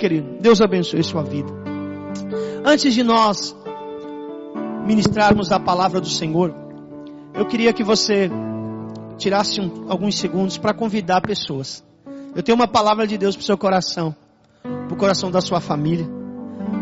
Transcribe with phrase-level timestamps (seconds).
[0.00, 0.38] querido.
[0.40, 1.52] Deus abençoe sua vida.
[2.64, 3.54] Antes de nós
[4.86, 6.54] ministrarmos a palavra do Senhor,
[7.34, 8.30] eu queria que você
[9.18, 11.84] tirasse um, alguns segundos para convidar pessoas.
[12.34, 14.16] Eu tenho uma palavra de Deus para o seu coração,
[14.62, 16.08] para o coração da sua família.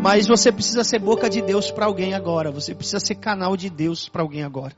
[0.00, 2.52] Mas você precisa ser boca de Deus para alguém agora.
[2.52, 4.74] Você precisa ser canal de Deus para alguém agora.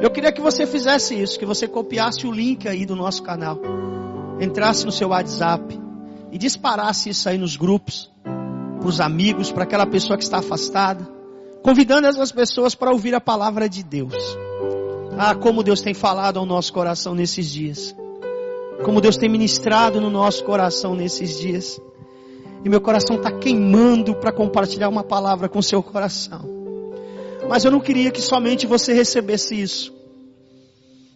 [0.00, 3.58] Eu queria que você fizesse isso, que você copiasse o link aí do nosso canal,
[4.40, 5.89] entrasse no seu WhatsApp
[6.32, 11.06] e disparasse isso aí nos grupos, para os amigos, para aquela pessoa que está afastada,
[11.62, 14.14] convidando essas pessoas para ouvir a palavra de Deus.
[15.18, 17.94] Ah, como Deus tem falado ao nosso coração nesses dias.
[18.84, 21.78] Como Deus tem ministrado no nosso coração nesses dias.
[22.64, 26.40] E meu coração está queimando para compartilhar uma palavra com seu coração.
[27.48, 29.92] Mas eu não queria que somente você recebesse isso.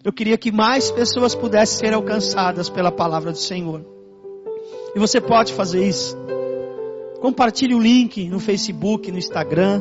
[0.02, 3.93] Eu queria que mais pessoas pudessem ser alcançadas pela palavra do Senhor.
[4.94, 6.16] E você pode fazer isso.
[7.20, 9.80] Compartilhe o link no Facebook, no Instagram.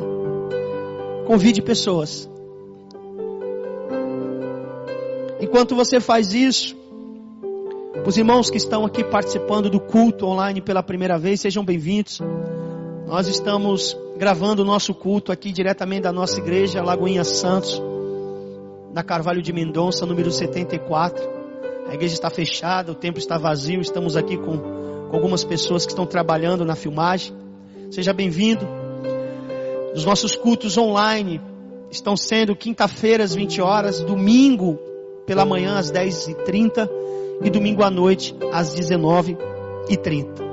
[1.26, 2.28] Convide pessoas.
[5.40, 6.76] Enquanto você faz isso,
[8.06, 12.20] os irmãos que estão aqui participando do culto online pela primeira vez, sejam bem-vindos.
[13.06, 17.80] Nós estamos gravando o nosso culto aqui diretamente da nossa igreja, Lagoinha Santos,
[18.92, 21.22] na Carvalho de Mendonça, número 74.
[21.88, 24.73] A igreja está fechada, o templo está vazio, estamos aqui com,
[25.14, 27.34] algumas pessoas que estão trabalhando na filmagem.
[27.90, 28.66] Seja bem-vindo.
[29.94, 31.40] Os nossos cultos online
[31.90, 34.78] estão sendo quinta-feiras, 20 horas, domingo
[35.26, 36.88] pela manhã às 10h30
[37.42, 40.44] e domingo à noite às 19h30.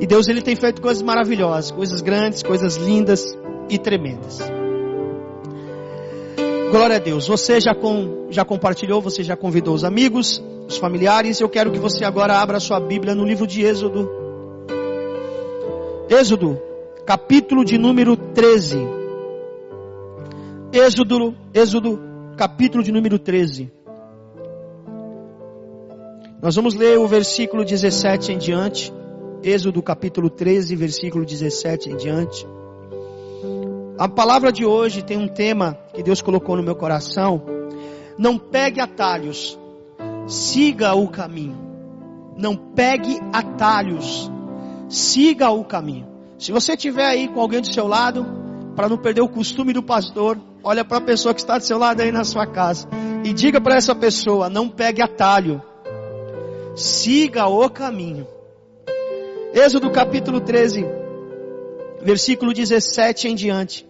[0.00, 3.36] E Deus ele tem feito coisas maravilhosas, coisas grandes, coisas lindas
[3.68, 4.57] e tremendas.
[6.70, 7.26] Glória a Deus.
[7.26, 11.40] Você já, com, já compartilhou, você já convidou os amigos, os familiares.
[11.40, 14.08] Eu quero que você agora abra sua Bíblia no livro de Êxodo.
[16.10, 16.60] Êxodo,
[17.06, 18.78] capítulo de número 13.
[20.70, 21.98] Êxodo, Êxodo,
[22.36, 23.72] capítulo de número 13.
[26.42, 28.92] Nós vamos ler o versículo 17 em diante.
[29.42, 32.46] Êxodo capítulo 13, versículo 17 em diante.
[33.98, 37.42] A palavra de hoje tem um tema que Deus colocou no meu coração.
[38.16, 39.58] Não pegue atalhos,
[40.28, 41.58] siga o caminho.
[42.36, 44.30] Não pegue atalhos,
[44.88, 46.06] siga o caminho.
[46.38, 48.24] Se você estiver aí com alguém do seu lado,
[48.76, 51.76] para não perder o costume do pastor, olha para a pessoa que está do seu
[51.76, 52.86] lado aí na sua casa
[53.24, 55.60] e diga para essa pessoa: não pegue atalho,
[56.76, 58.28] siga o caminho.
[59.52, 60.86] Êxodo capítulo 13,
[62.02, 63.86] versículo 17 em diante,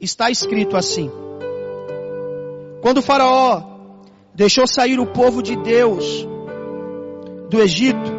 [0.00, 1.10] está escrito assim:
[2.80, 3.62] Quando Faraó
[4.34, 6.26] deixou sair o povo de Deus
[7.48, 8.18] do Egito,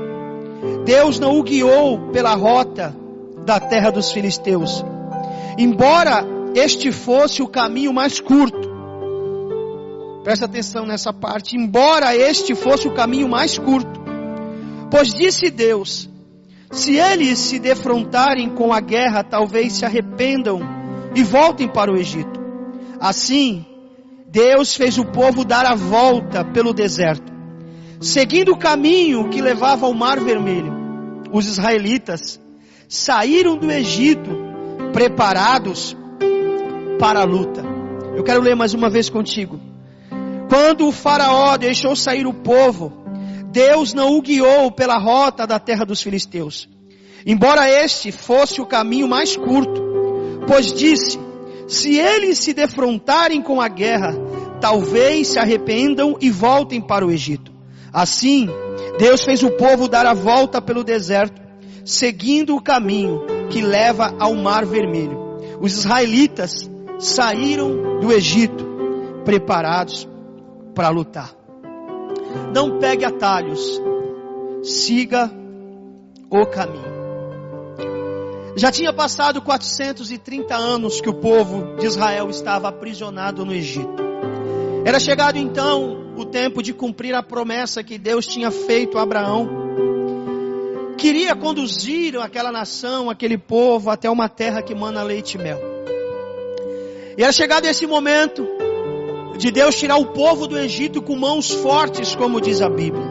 [0.85, 2.95] Deus não o guiou pela rota
[3.45, 4.83] da terra dos filisteus,
[5.57, 6.25] embora
[6.55, 8.69] este fosse o caminho mais curto.
[10.23, 11.55] Presta atenção nessa parte.
[11.55, 13.99] Embora este fosse o caminho mais curto,
[14.91, 16.09] pois disse Deus:
[16.71, 20.59] se eles se defrontarem com a guerra, talvez se arrependam
[21.15, 22.39] e voltem para o Egito.
[22.99, 23.65] Assim,
[24.27, 27.31] Deus fez o povo dar a volta pelo deserto,
[27.99, 30.71] seguindo o caminho que levava ao Mar Vermelho.
[31.31, 32.39] Os israelitas
[32.87, 34.29] saíram do Egito
[34.93, 35.97] preparados
[36.99, 37.63] para a luta.
[38.15, 39.59] Eu quero ler mais uma vez contigo.
[40.49, 42.98] Quando o Faraó deixou sair o povo,
[43.51, 46.69] Deus não o guiou pela rota da terra dos filisteus,
[47.25, 49.81] embora este fosse o caminho mais curto,
[50.47, 51.19] pois disse:
[51.67, 54.15] se eles se defrontarem com a guerra,
[54.59, 57.51] talvez se arrependam e voltem para o Egito.
[57.91, 58.47] Assim,
[58.99, 61.41] Deus fez o povo dar a volta pelo deserto,
[61.83, 65.17] seguindo o caminho que leva ao Mar Vermelho.
[65.59, 68.67] Os israelitas saíram do Egito
[69.25, 70.07] preparados
[70.75, 71.38] para lutar.
[72.53, 73.81] Não pegue atalhos,
[74.63, 75.31] siga
[76.29, 76.89] o caminho.
[78.55, 84.03] Já tinha passado 430 anos que o povo de Israel estava aprisionado no Egito.
[84.83, 89.47] Era chegado então o tempo de cumprir a promessa que Deus tinha feito a Abraão.
[90.97, 95.59] Queria conduzir aquela nação, aquele povo até uma terra que mana leite e mel.
[97.17, 98.45] E era chegado esse momento
[99.39, 103.05] de Deus tirar o povo do Egito com mãos fortes, como diz a Bíblia.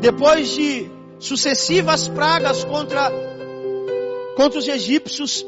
[0.00, 3.12] Depois de sucessivas pragas contra,
[4.34, 5.46] contra os egípcios,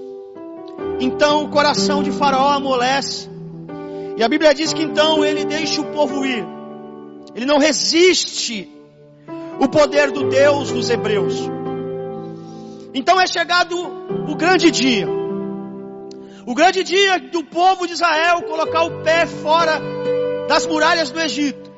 [1.00, 3.30] então o coração de Faraó amolece.
[4.18, 6.44] E a Bíblia diz que então ele deixa o povo ir.
[7.34, 8.70] Ele não resiste
[9.58, 11.34] o poder do Deus dos hebreus.
[12.92, 13.74] Então é chegado
[14.28, 15.23] o grande dia.
[16.46, 19.80] O grande dia do povo de Israel colocar o pé fora
[20.46, 21.72] das muralhas do Egito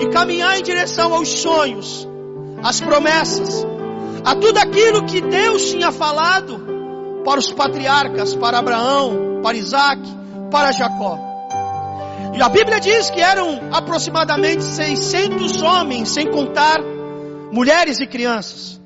[0.00, 2.08] e caminhar em direção aos sonhos,
[2.64, 3.64] às promessas,
[4.24, 10.02] a tudo aquilo que Deus tinha falado para os patriarcas, para Abraão, para Isaac,
[10.50, 11.16] para Jacó.
[12.34, 16.80] E a Bíblia diz que eram aproximadamente 600 homens, sem contar
[17.52, 18.81] mulheres e crianças.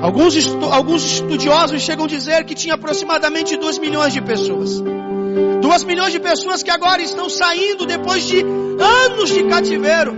[0.00, 4.82] Alguns, estu alguns estudiosos chegam a dizer que tinha aproximadamente 2 milhões de pessoas.
[5.62, 8.44] 2 milhões de pessoas que agora estão saindo depois de
[8.78, 10.14] anos de cativeiro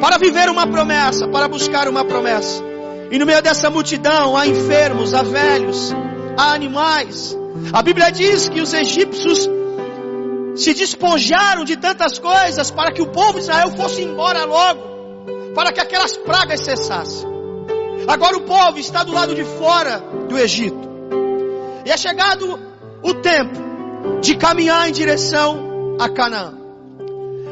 [0.00, 2.62] para viver uma promessa, para buscar uma promessa.
[3.10, 5.94] E no meio dessa multidão há enfermos, há velhos,
[6.36, 7.36] há animais.
[7.72, 9.48] A Bíblia diz que os egípcios
[10.56, 14.82] se despojaram de tantas coisas para que o povo de Israel fosse embora logo,
[15.54, 17.39] para que aquelas pragas cessassem.
[18.06, 20.88] Agora o povo está do lado de fora do Egito.
[21.84, 22.58] E é chegado
[23.02, 23.58] o tempo
[24.20, 26.54] de caminhar em direção a Canaã.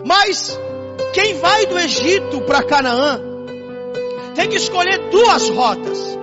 [0.05, 0.59] Mas
[1.13, 3.21] quem vai do Egito para Canaã
[4.35, 6.19] tem que escolher duas rotas.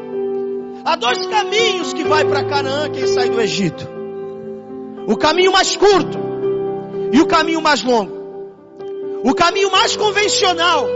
[0.86, 3.88] Há dois caminhos que vai para Canaã quem sai do Egito.
[5.08, 6.18] O caminho mais curto
[7.12, 8.16] e o caminho mais longo.
[9.24, 10.88] O caminho mais convencional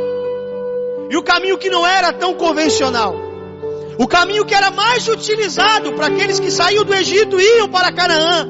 [1.09, 3.15] e o caminho que não era tão convencional.
[3.97, 7.91] O caminho que era mais utilizado para aqueles que saíam do Egito e iam para
[7.91, 8.47] Canaã,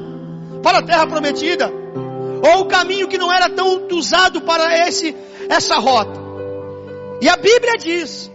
[0.62, 1.72] para a terra prometida.
[2.42, 5.16] Ou o caminho que não era tão usado para esse,
[5.48, 6.20] essa rota.
[7.20, 8.30] E a Bíblia diz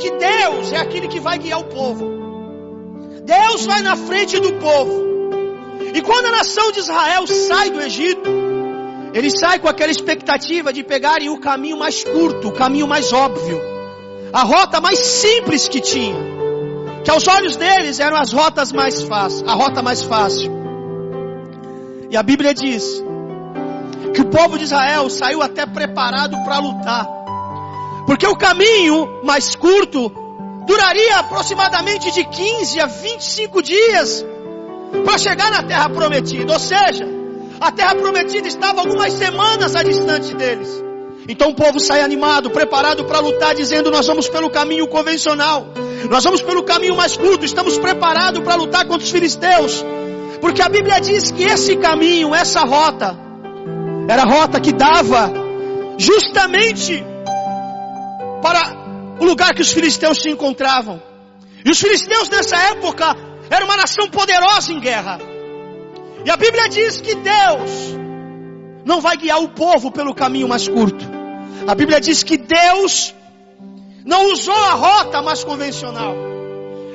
[0.00, 2.08] que Deus é aquele que vai guiar o povo.
[3.24, 5.04] Deus vai na frente do povo.
[5.92, 8.30] E quando a nação de Israel sai do Egito,
[9.14, 13.60] ele sai com aquela expectativa de pegarem o caminho mais curto, o caminho mais óbvio,
[14.32, 16.18] a rota mais simples que tinha,
[17.04, 20.52] que aos olhos deles eram as rotas mais fáceis, a rota mais fácil.
[22.10, 22.84] E a Bíblia diz
[24.12, 27.06] que o povo de Israel saiu até preparado para lutar,
[28.06, 30.10] porque o caminho mais curto
[30.66, 34.26] duraria aproximadamente de 15 a 25 dias
[35.04, 37.23] para chegar na terra prometida, ou seja,
[37.60, 40.82] a terra prometida estava algumas semanas a distante deles.
[41.28, 45.66] Então o povo sai animado, preparado para lutar, dizendo: Nós vamos pelo caminho convencional,
[46.10, 49.84] nós vamos pelo caminho mais curto, estamos preparados para lutar contra os filisteus,
[50.40, 53.18] porque a Bíblia diz que esse caminho, essa rota,
[54.06, 55.32] era a rota que dava
[55.96, 57.02] justamente
[58.42, 61.02] para o lugar que os filisteus se encontravam.
[61.64, 63.16] E os filisteus nessa época
[63.48, 65.33] eram uma nação poderosa em guerra.
[66.24, 67.94] E a Bíblia diz que Deus
[68.84, 71.04] não vai guiar o povo pelo caminho mais curto.
[71.66, 73.14] A Bíblia diz que Deus
[74.04, 76.14] não usou a rota mais convencional.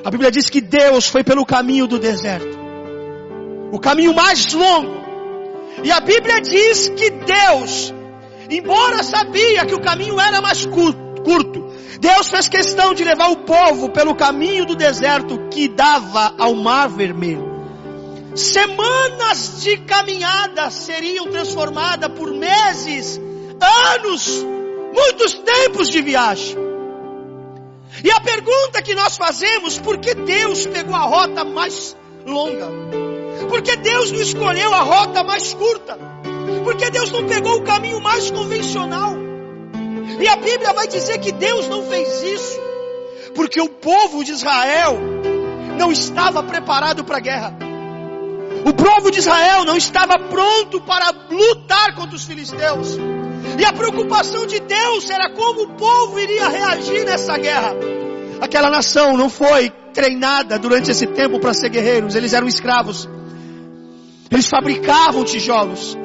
[0.04, 2.58] A Bíblia diz que Deus foi pelo caminho do deserto.
[3.72, 5.00] O caminho mais longo.
[5.84, 7.94] E a Bíblia diz que Deus,
[8.50, 13.90] embora sabia que o caminho era mais curto, Deus fez questão de levar o povo
[13.90, 17.49] pelo caminho do deserto que dava ao mar vermelho.
[18.36, 23.20] Semanas de caminhada seriam transformadas por meses,
[23.94, 24.46] anos,
[24.94, 26.58] muitos tempos de viagem.
[28.04, 32.68] E a pergunta que nós fazemos, por que Deus pegou a rota mais longa?
[33.50, 35.98] Por que Deus não escolheu a rota mais curta?
[36.64, 39.14] Por que Deus não pegou o caminho mais convencional?
[40.20, 42.60] E a Bíblia vai dizer que Deus não fez isso,
[43.34, 44.98] porque o povo de Israel
[45.78, 47.69] não estava preparado para a guerra.
[48.66, 52.98] O povo de Israel não estava pronto para lutar contra os filisteus.
[53.58, 57.74] E a preocupação de Deus era como o povo iria reagir nessa guerra.
[58.42, 63.08] Aquela nação não foi treinada durante esse tempo para ser guerreiros, eles eram escravos.
[64.32, 65.98] Eles fabricavam tijolos.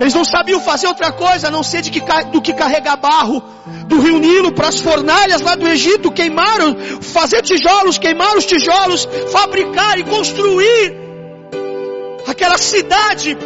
[0.00, 3.42] Eles não sabiam fazer outra coisa a não ser que, do que carregar barro
[3.86, 9.08] do rio Nilo para as fornalhas lá do Egito, queimaram, fazer tijolos, queimar os tijolos,
[9.32, 11.07] fabricar e construir
[12.28, 13.36] aquela cidade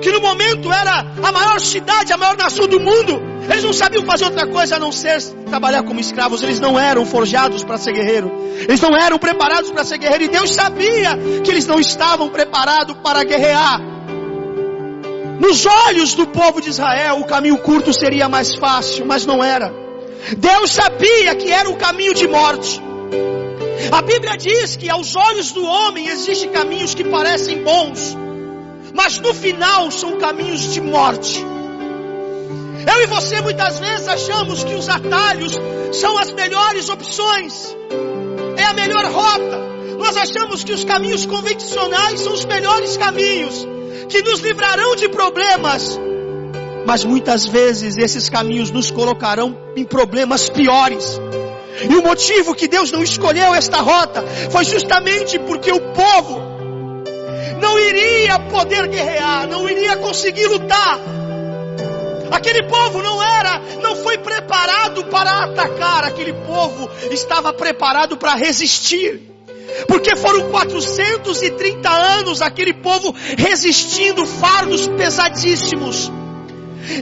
[0.00, 3.20] que no momento era a maior cidade, a maior nação do mundo.
[3.50, 6.42] Eles não sabiam fazer outra coisa a não ser trabalhar como escravos.
[6.42, 8.30] Eles não eram forjados para ser guerreiro.
[8.68, 10.24] Eles não eram preparados para ser guerreiro.
[10.24, 13.80] E Deus sabia que eles não estavam preparados para guerrear.
[15.40, 19.72] Nos olhos do povo de Israel, o caminho curto seria mais fácil, mas não era.
[20.38, 22.80] Deus sabia que era o caminho de morte.
[23.90, 28.16] A Bíblia diz que aos olhos do homem existem caminhos que parecem bons,
[28.94, 31.44] mas no final são caminhos de morte.
[32.86, 35.52] Eu e você muitas vezes achamos que os atalhos
[35.92, 37.74] são as melhores opções.
[38.56, 39.64] É a melhor rota.
[39.98, 43.66] Nós achamos que os caminhos convencionais são os melhores caminhos,
[44.08, 45.98] que nos livrarão de problemas.
[46.86, 51.18] Mas muitas vezes esses caminhos nos colocarão em problemas piores.
[51.82, 56.40] E o motivo que Deus não escolheu esta rota foi justamente porque o povo
[57.60, 61.00] não iria poder guerrear, não iria conseguir lutar.
[62.30, 69.20] Aquele povo não era, não foi preparado para atacar, aquele povo estava preparado para resistir.
[69.88, 76.10] Porque foram 430 anos aquele povo resistindo fardos pesadíssimos.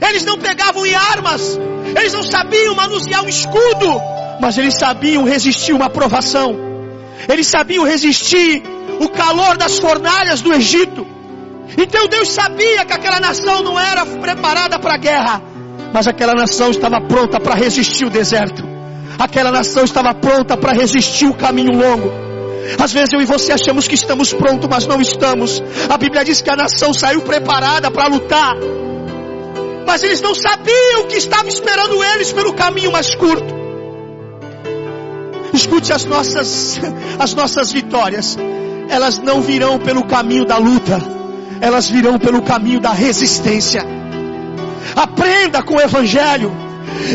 [0.07, 1.59] Eles não pegavam em armas,
[1.95, 4.01] eles não sabiam manusear um escudo,
[4.43, 6.53] mas eles sabiam resistir uma provação.
[7.29, 8.61] Eles sabiam resistir
[8.99, 11.07] o calor das fornalhas do Egito.
[11.77, 15.41] Então Deus sabia que aquela nação não era preparada para a guerra,
[15.93, 18.67] mas aquela nação estava pronta para resistir o deserto.
[19.17, 22.11] Aquela nação estava pronta para resistir o caminho longo.
[22.77, 25.63] Às vezes eu e você achamos que estamos prontos, mas não estamos.
[25.87, 28.57] A Bíblia diz que a nação saiu preparada para lutar,
[29.87, 33.62] mas eles não sabiam o que estava esperando eles pelo caminho mais curto.
[35.53, 36.79] Escute as nossas,
[37.19, 38.37] as nossas vitórias.
[38.89, 40.99] Elas não virão pelo caminho da luta,
[41.61, 43.85] elas virão pelo caminho da resistência.
[44.95, 46.51] Aprenda com o Evangelho.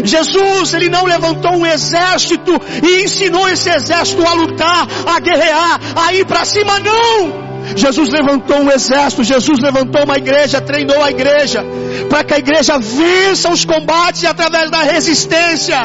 [0.05, 2.53] Jesus, ele não levantou um exército
[2.83, 7.49] e ensinou esse exército a lutar, a guerrear, a ir para cima, não.
[7.77, 11.65] Jesus levantou um exército, Jesus levantou uma igreja, treinou a igreja,
[12.09, 15.77] para que a igreja vença os combates através da resistência.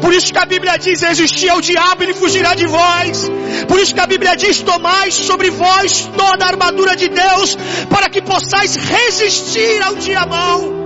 [0.00, 3.30] Por isso que a Bíblia diz: resistir ao diabo, ele fugirá de vós.
[3.68, 7.56] Por isso que a Bíblia diz: tomai sobre vós toda a armadura de Deus,
[7.88, 10.80] para que possais resistir ao dia mau.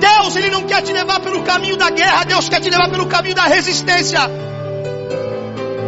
[0.00, 3.06] Deus, Ele não quer te levar pelo caminho da guerra, Deus quer te levar pelo
[3.06, 4.20] caminho da resistência.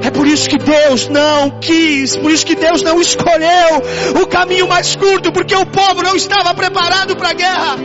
[0.03, 3.83] É por isso que Deus não quis, por isso que Deus não escolheu
[4.21, 7.77] o caminho mais curto, porque o povo não estava preparado para a guerra.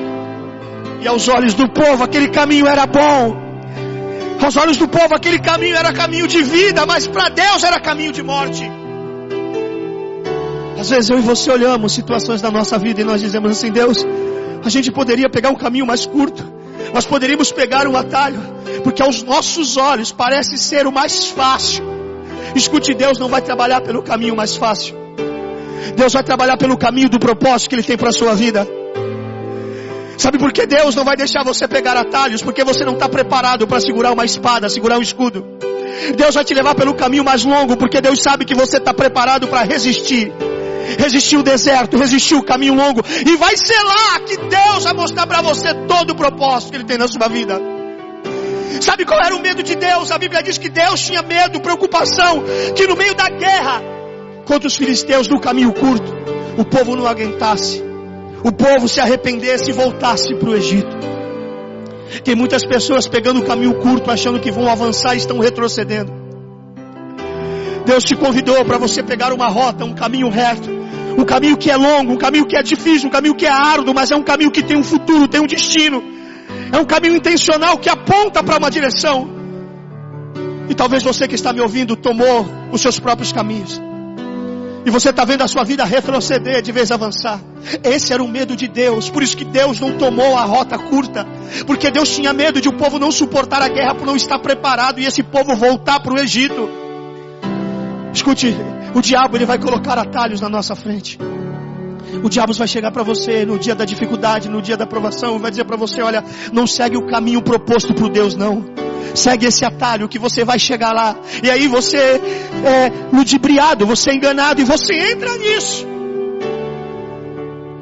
[0.99, 3.46] E aos olhos do povo aquele caminho era bom.
[4.41, 8.11] Aos olhos do povo aquele caminho era caminho de vida, mas para Deus era caminho
[8.11, 8.69] de morte.
[10.79, 14.05] Às vezes eu e você olhamos situações da nossa vida e nós dizemos assim, Deus,
[14.63, 16.45] a gente poderia pegar um caminho mais curto.
[16.93, 18.39] Nós poderíamos pegar um atalho,
[18.83, 21.83] porque aos nossos olhos parece ser o mais fácil.
[22.55, 24.95] Escute, Deus não vai trabalhar pelo caminho mais fácil.
[25.95, 28.67] Deus vai trabalhar pelo caminho do propósito que Ele tem para a sua vida.
[30.17, 32.41] Sabe por que Deus não vai deixar você pegar atalhos?
[32.41, 35.45] Porque você não está preparado para segurar uma espada, segurar um escudo.
[36.15, 39.47] Deus vai te levar pelo caminho mais longo, porque Deus sabe que você está preparado
[39.47, 40.31] para resistir
[40.97, 45.27] resistir o deserto, resistir o caminho longo, e vai ser lá que Deus vai mostrar
[45.27, 47.59] para você todo o propósito que Ele tem na sua vida.
[48.79, 50.11] Sabe qual era o medo de Deus?
[50.11, 52.43] A Bíblia diz que Deus tinha medo, preocupação,
[52.75, 53.81] que no meio da guerra
[54.45, 56.15] contra os filisteus, no caminho curto,
[56.57, 57.83] o povo não aguentasse,
[58.43, 60.95] o povo se arrependesse e voltasse para o Egito.
[62.23, 66.11] Tem muitas pessoas pegando o caminho curto, achando que vão avançar e estão retrocedendo.
[67.85, 70.69] Deus te convidou para você pegar uma rota, um caminho reto,
[71.17, 73.93] um caminho que é longo, um caminho que é difícil, um caminho que é árduo,
[73.93, 76.03] mas é um caminho que tem um futuro, tem um destino.
[76.71, 79.29] É um caminho intencional que aponta para uma direção.
[80.69, 83.81] E talvez você que está me ouvindo tomou os seus próprios caminhos.
[84.87, 87.41] E você está vendo a sua vida retroceder de vez avançar.
[87.83, 89.09] Esse era o medo de Deus.
[89.09, 91.27] Por isso que Deus não tomou a rota curta.
[91.65, 95.01] Porque Deus tinha medo de o povo não suportar a guerra por não estar preparado
[95.01, 96.69] e esse povo voltar para o Egito.
[98.13, 98.55] Escute,
[98.95, 101.19] o diabo ele vai colocar atalhos na nossa frente.
[102.23, 105.51] O diabo vai chegar para você no dia da dificuldade, no dia da provação, vai
[105.51, 108.86] dizer para você, olha, não segue o caminho proposto por Deus não.
[109.13, 111.15] Segue esse atalho que você vai chegar lá.
[111.43, 115.87] E aí você é ludibriado, você é enganado e você entra nisso.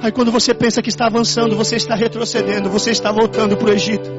[0.02, 3.74] Aí quando você pensa que está avançando, você está retrocedendo, você está voltando para o
[3.74, 4.10] Egito.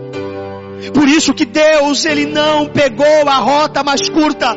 [0.93, 4.57] Por isso que Deus, Ele não pegou a rota mais curta.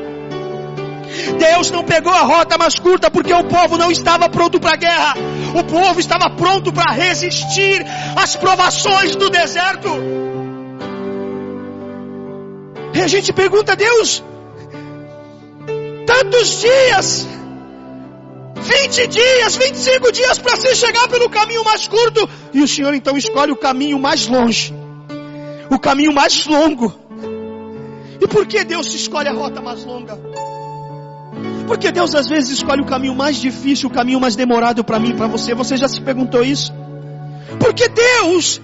[1.38, 4.76] Deus não pegou a rota mais curta porque o povo não estava pronto para a
[4.76, 5.14] guerra.
[5.54, 9.90] O povo estava pronto para resistir às provações do deserto.
[12.94, 14.24] E a gente pergunta a Deus,
[16.06, 17.28] tantos dias,
[18.56, 23.18] 20 dias, 25 dias para se chegar pelo caminho mais curto, e o Senhor então
[23.18, 24.74] escolhe o caminho mais longe,
[25.70, 26.94] o caminho mais longo.
[28.22, 30.20] E por que Deus escolhe a rota mais longa?
[31.68, 35.16] Porque Deus às vezes escolhe o caminho mais difícil, o caminho mais demorado para mim,
[35.16, 35.54] para você.
[35.54, 36.74] Você já se perguntou isso?
[37.60, 38.60] Porque Deus,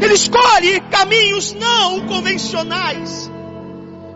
[0.00, 3.30] Ele escolhe caminhos não convencionais.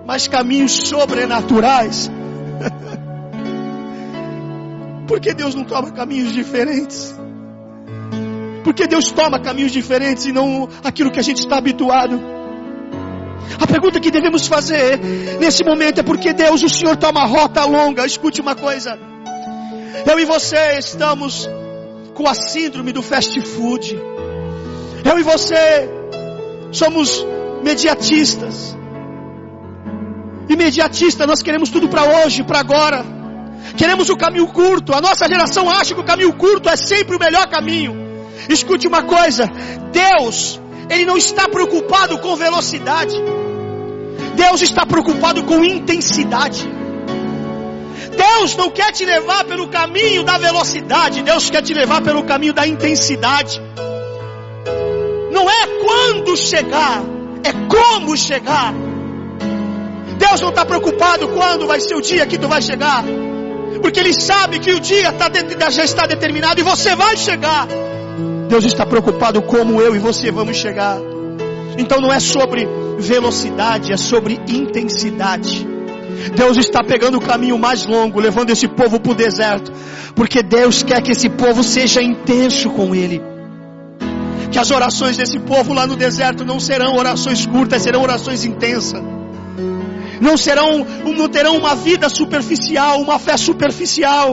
[0.09, 2.11] Mas caminhos sobrenaturais.
[5.07, 7.15] Por que Deus não toma caminhos diferentes?
[8.65, 12.19] Por que Deus toma caminhos diferentes e não aquilo que a gente está habituado?
[13.61, 14.99] A pergunta que devemos fazer
[15.39, 18.07] nesse momento é porque Deus, o Senhor, toma rota longa.
[18.07, 18.99] Escute uma coisa.
[20.11, 21.47] Eu e você estamos
[22.15, 23.95] com a síndrome do fast food.
[25.05, 25.87] Eu e você
[26.73, 27.27] somos
[27.63, 28.78] mediatistas.
[30.59, 33.05] Imediatista, nós queremos tudo para hoje, para agora.
[33.77, 34.93] Queremos o caminho curto.
[34.93, 37.95] A nossa geração acha que o caminho curto é sempre o melhor caminho.
[38.49, 39.49] Escute uma coisa:
[39.93, 40.61] Deus,
[40.91, 43.15] Ele não está preocupado com velocidade.
[44.35, 46.69] Deus está preocupado com intensidade.
[48.17, 52.53] Deus não quer te levar pelo caminho da velocidade, Deus quer te levar pelo caminho
[52.53, 53.63] da intensidade.
[55.31, 57.01] Não é quando chegar,
[57.45, 58.88] é como chegar.
[60.29, 63.03] Deus não está preocupado quando vai ser o dia que tu vai chegar,
[63.81, 65.31] porque Ele sabe que o dia tá
[65.71, 67.67] já está determinado e você vai chegar.
[68.47, 70.99] Deus está preocupado como eu e você vamos chegar.
[71.79, 72.69] Então não é sobre
[72.99, 75.67] velocidade, é sobre intensidade.
[76.37, 79.73] Deus está pegando o caminho mais longo, levando esse povo para o deserto,
[80.15, 83.23] porque Deus quer que esse povo seja intenso com Ele.
[84.51, 89.18] Que as orações desse povo lá no deserto não serão orações curtas, serão orações intensas.
[90.21, 94.33] Não serão, não terão uma vida superficial, uma fé superficial,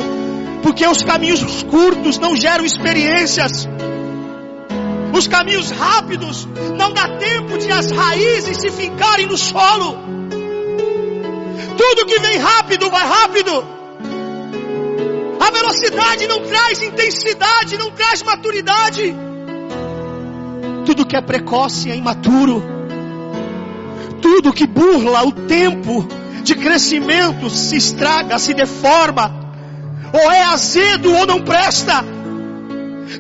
[0.63, 3.67] porque os caminhos curtos não geram experiências.
[5.13, 6.45] Os caminhos rápidos
[6.77, 9.97] não dá tempo de as raízes se fincarem no solo.
[11.77, 13.75] Tudo que vem rápido vai rápido.
[15.39, 19.15] A velocidade não traz intensidade, não traz maturidade.
[20.85, 22.74] Tudo que é precoce é imaturo.
[24.25, 26.03] Tudo que burla o tempo
[26.41, 29.31] de crescimento se estraga, se deforma,
[30.11, 32.03] ou é azedo ou não presta.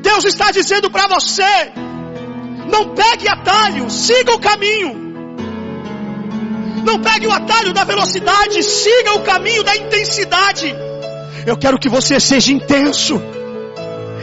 [0.01, 1.43] Deus está dizendo para você:
[2.71, 4.95] não pegue atalho, siga o caminho.
[6.83, 10.75] Não pegue o atalho da velocidade, siga o caminho da intensidade.
[11.45, 13.21] Eu quero que você seja intenso.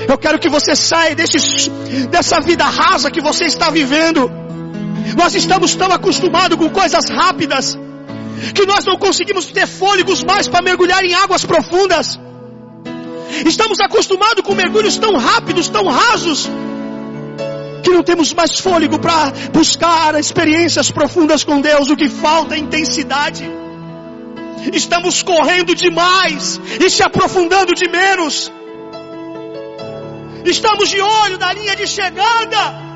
[0.09, 1.71] Eu quero que você saia desse,
[2.11, 4.42] dessa vida rasa que você está vivendo.
[5.17, 7.77] Nós estamos tão acostumados com coisas rápidas
[8.55, 12.19] que nós não conseguimos ter fôlegos mais para mergulhar em águas profundas.
[13.47, 16.51] Estamos acostumados com mergulhos tão rápidos, tão rasos,
[17.83, 21.91] que não temos mais fôlego para buscar experiências profundas com Deus.
[21.91, 23.49] O que falta é intensidade.
[24.73, 28.53] Estamos correndo demais e se aprofundando de menos.
[30.45, 32.92] Estamos de olho na linha de chegada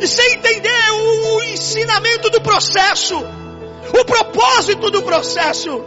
[0.00, 5.84] e sem entender o, o ensinamento do processo, o propósito do processo.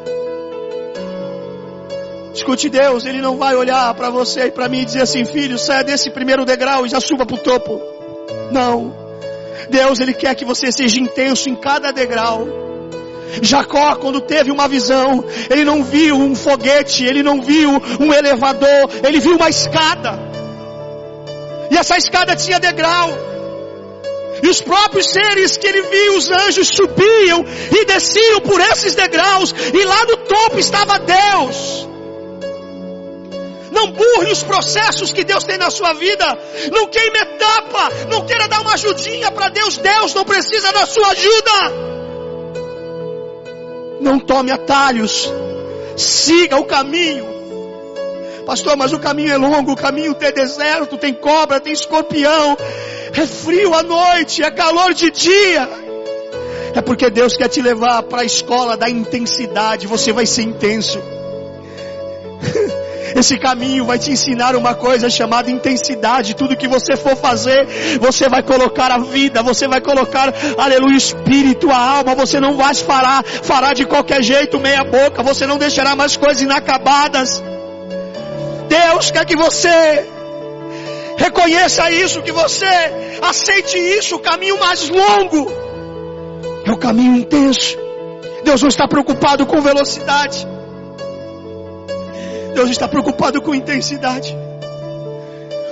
[2.34, 5.58] Escute Deus, Ele não vai olhar para você e para mim e dizer assim, filho,
[5.58, 7.82] saia desse primeiro degrau e já suba para o topo.
[8.52, 8.96] Não.
[9.70, 12.48] Deus, Ele quer que você seja intenso em cada degrau.
[13.42, 18.90] Jacó, quando teve uma visão, ele não viu um foguete, ele não viu um elevador,
[19.04, 20.18] ele viu uma escada.
[21.70, 23.10] E essa escada tinha degrau.
[24.42, 29.54] E os próprios seres que ele viu, os anjos subiam e desciam por esses degraus,
[29.74, 31.88] e lá no topo estava Deus.
[33.72, 36.26] Não burle os processos que Deus tem na sua vida.
[36.72, 37.90] Não queime etapa.
[38.10, 39.78] Não queira dar uma ajudinha para Deus.
[39.78, 41.52] Deus não precisa da sua ajuda.
[44.00, 45.32] Não tome atalhos.
[45.96, 47.37] Siga o caminho.
[48.48, 52.58] Pastor, mas o caminho é longo, o caminho tem deserto, tem cobra, tem escorpião,
[53.14, 55.68] é frio à noite, é calor de dia.
[56.74, 60.98] É porque Deus quer te levar para a escola da intensidade, você vai ser intenso.
[63.18, 66.34] Esse caminho vai te ensinar uma coisa chamada intensidade.
[66.34, 67.68] Tudo que você for fazer,
[68.00, 72.16] você vai colocar a vida, você vai colocar, aleluia, o espírito, a alma.
[72.16, 75.22] Você não vai fará, fará de qualquer jeito, meia boca.
[75.22, 77.44] Você não deixará mais coisas inacabadas.
[78.68, 80.08] Deus quer que você
[81.18, 82.66] reconheça isso, que você
[83.22, 84.16] aceite isso.
[84.16, 85.52] O caminho mais longo
[86.66, 87.78] é o caminho intenso.
[88.44, 90.48] Deus não está preocupado com velocidade.
[92.54, 94.36] Deus está preocupado com intensidade.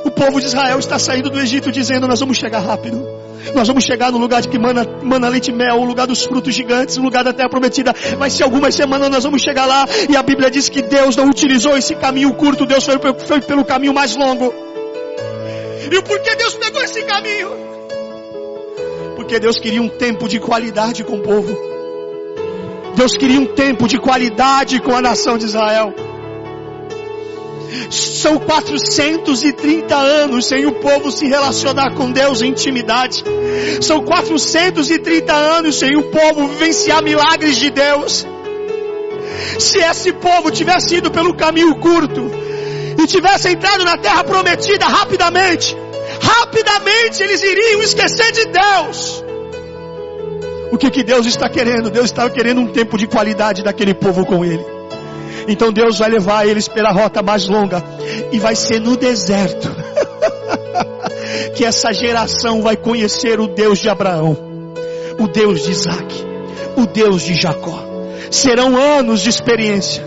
[0.04, 3.15] O povo de Israel está saindo do Egito dizendo: Nós vamos chegar rápido.
[3.54, 6.24] Nós vamos chegar no lugar de que mana, mana leite e mel, o lugar dos
[6.24, 7.94] frutos gigantes, o lugar da terra prometida.
[8.18, 9.86] Vai ser algumas semanas nós vamos chegar lá.
[10.10, 13.64] E a Bíblia diz que Deus não utilizou esse caminho curto, Deus foi, foi pelo
[13.64, 14.54] caminho mais longo.
[15.92, 17.52] E por que Deus pegou esse caminho?
[19.16, 21.56] Porque Deus queria um tempo de qualidade com o povo.
[22.96, 25.94] Deus queria um tempo de qualidade com a nação de Israel.
[27.90, 33.24] São 430 anos sem o povo se relacionar com Deus em intimidade.
[33.82, 38.26] São 430 anos sem o povo vivenciar milagres de Deus.
[39.60, 42.32] Se esse povo tivesse ido pelo caminho curto
[43.02, 45.76] e tivesse entrado na terra prometida rapidamente,
[46.22, 49.24] rapidamente eles iriam esquecer de Deus.
[50.72, 51.90] O que que Deus está querendo?
[51.90, 54.75] Deus está querendo um tempo de qualidade daquele povo com Ele.
[55.48, 57.84] Então Deus vai levar eles pela rota mais longa
[58.32, 59.70] e vai ser no deserto
[61.56, 64.38] que essa geração vai conhecer o Deus de Abraão,
[65.20, 66.26] o Deus de Isaac,
[66.76, 67.84] o Deus de Jacó.
[68.32, 70.04] Serão anos de experiência,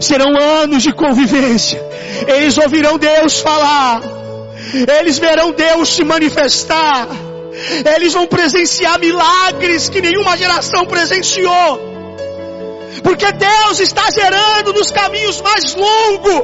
[0.00, 1.84] serão anos de convivência.
[2.26, 4.00] Eles ouvirão Deus falar,
[5.00, 7.08] eles verão Deus se manifestar,
[7.96, 11.97] eles vão presenciar milagres que nenhuma geração presenciou.
[13.02, 16.42] Porque Deus está gerando nos caminhos mais longos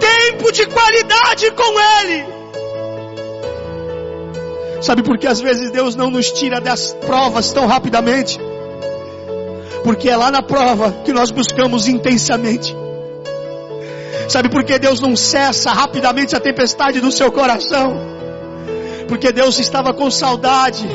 [0.00, 2.24] tempo de qualidade com Ele.
[4.80, 8.38] Sabe por que às vezes Deus não nos tira das provas tão rapidamente?
[9.84, 12.76] Porque é lá na prova que nós buscamos intensamente.
[14.28, 17.96] Sabe por que Deus não cessa rapidamente a tempestade do seu coração?
[19.08, 20.88] Porque Deus estava com saudade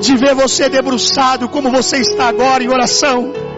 [0.00, 3.49] de ver você debruçado como você está agora em oração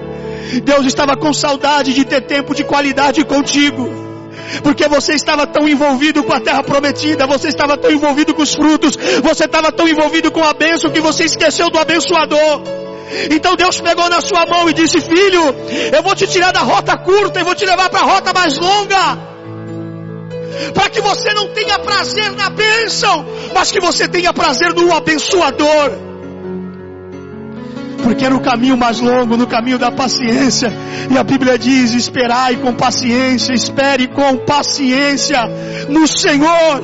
[0.63, 4.03] Deus estava com saudade de ter tempo de qualidade contigo.
[4.63, 8.55] Porque você estava tão envolvido com a terra prometida, você estava tão envolvido com os
[8.55, 12.63] frutos, você estava tão envolvido com a bênção que você esqueceu do abençoador.
[13.31, 15.55] Então Deus pegou na sua mão e disse: Filho,
[15.95, 18.59] eu vou te tirar da rota curta e vou te levar para a rota mais
[18.59, 19.33] longa.
[20.75, 23.25] Para que você não tenha prazer na bênção,
[23.55, 26.12] mas que você tenha prazer no abençoador
[28.03, 30.73] porque era o caminho mais longo, no caminho da paciência.
[31.11, 35.41] E a Bíblia diz: esperai com paciência, espere com paciência
[35.89, 36.83] no Senhor.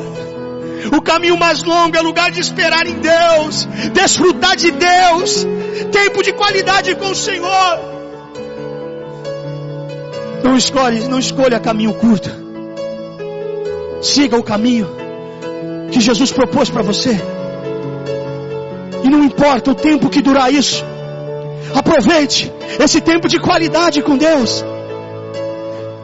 [0.96, 5.46] O caminho mais longo é lugar de esperar em Deus, desfrutar de Deus,
[5.90, 7.98] tempo de qualidade com o Senhor.
[10.42, 12.30] Não escolhe, não escolha caminho curto.
[14.00, 14.88] Siga o caminho
[15.90, 17.20] que Jesus propôs para você.
[19.02, 20.84] E não importa o tempo que durar isso.
[21.74, 24.64] Aproveite esse tempo de qualidade com Deus.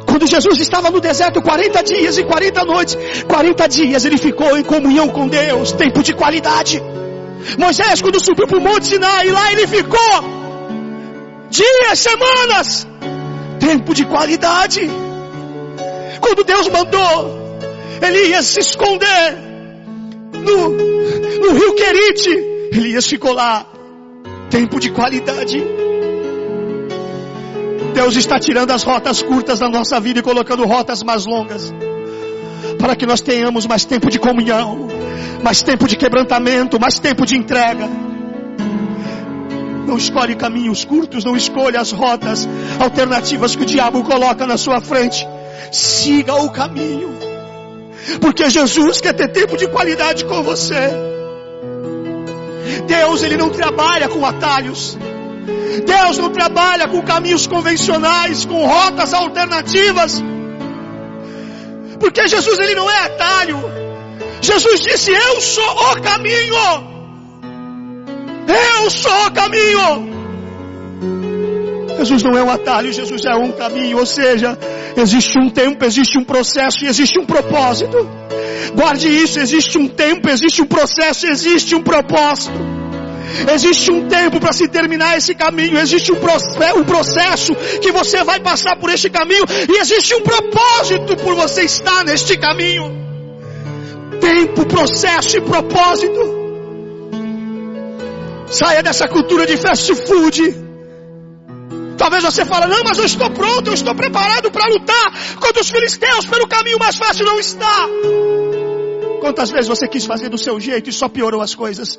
[0.06, 2.96] Quando Jesus estava no deserto 40 dias e 40 noites,
[3.26, 6.82] 40 dias ele ficou em comunhão com Deus, tempo de qualidade.
[7.58, 10.24] Moisés, quando subiu para o Monte Sinai, lá ele ficou
[11.50, 12.86] dias, semanas,
[13.58, 14.88] tempo de qualidade.
[16.20, 17.44] Quando Deus mandou
[18.00, 19.36] Elias se esconder
[20.32, 20.68] no,
[21.40, 22.30] no rio Querite,
[22.72, 23.66] Elias ficou lá
[24.54, 25.60] tempo de qualidade.
[27.92, 31.74] Deus está tirando as rotas curtas da nossa vida e colocando rotas mais longas.
[32.78, 34.86] Para que nós tenhamos mais tempo de comunhão,
[35.42, 37.88] mais tempo de quebrantamento, mais tempo de entrega.
[39.88, 44.80] Não escolhe caminhos curtos, não escolha as rotas alternativas que o diabo coloca na sua
[44.80, 45.26] frente.
[45.72, 47.12] Siga o caminho.
[48.20, 51.13] Porque Jesus quer ter tempo de qualidade com você.
[52.86, 54.98] Deus ele não trabalha com atalhos.
[55.86, 60.22] Deus não trabalha com caminhos convencionais, com rotas alternativas.
[61.98, 63.58] Porque Jesus ele não é atalho.
[64.40, 66.94] Jesus disse: "Eu sou o caminho".
[68.46, 70.13] Eu sou o caminho.
[72.04, 74.58] Jesus não é um atalho, Jesus é um caminho, ou seja,
[74.94, 77.96] existe um tempo, existe um processo e existe um propósito.
[78.74, 82.52] Guarde isso, existe um tempo, existe um processo, existe um propósito.
[83.52, 88.38] Existe um tempo para se terminar esse caminho, existe um, um processo que você vai
[88.38, 93.02] passar por este caminho, e existe um propósito por você estar neste caminho.
[94.20, 96.44] Tempo, processo e propósito.
[98.46, 100.63] Saia dessa cultura de fast food.
[102.04, 105.70] Talvez você fale, não, mas eu estou pronto, eu estou preparado para lutar contra os
[105.70, 107.88] filisteus pelo caminho mais fácil não está.
[109.22, 111.98] Quantas vezes você quis fazer do seu jeito e só piorou as coisas?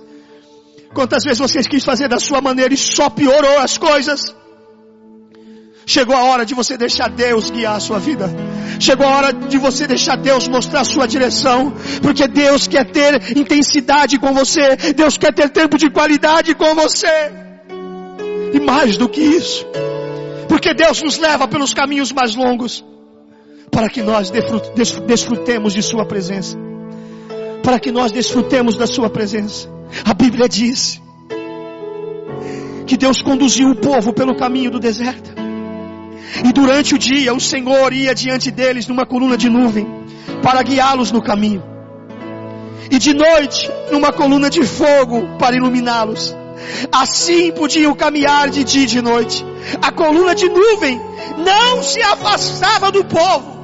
[0.94, 4.22] Quantas vezes você quis fazer da sua maneira e só piorou as coisas?
[5.88, 8.30] Chegou a hora de você deixar Deus guiar a sua vida.
[8.80, 11.74] Chegou a hora de você deixar Deus mostrar a sua direção.
[12.04, 14.76] Porque Deus quer ter intensidade com você.
[14.96, 17.45] Deus quer ter tempo de qualidade com você.
[18.56, 19.66] E mais do que isso.
[20.48, 22.86] Porque Deus nos leva pelos caminhos mais longos.
[23.70, 26.58] Para que nós desfrutemos de Sua presença.
[27.62, 29.70] Para que nós desfrutemos da Sua presença.
[30.06, 31.02] A Bíblia diz
[32.88, 35.32] que Deus conduziu o povo pelo caminho do deserto.
[36.46, 39.86] E durante o dia o Senhor ia diante deles numa coluna de nuvem
[40.42, 41.62] para guiá-los no caminho.
[42.90, 46.45] E de noite numa coluna de fogo para iluminá-los.
[46.92, 49.46] Assim podiam caminhar de dia e de noite.
[49.82, 51.02] A coluna de nuvem
[51.38, 53.60] não se afastava do povo,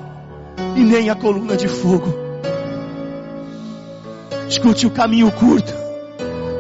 [0.75, 2.13] e nem a coluna de fogo.
[4.47, 5.73] Escute o caminho curto.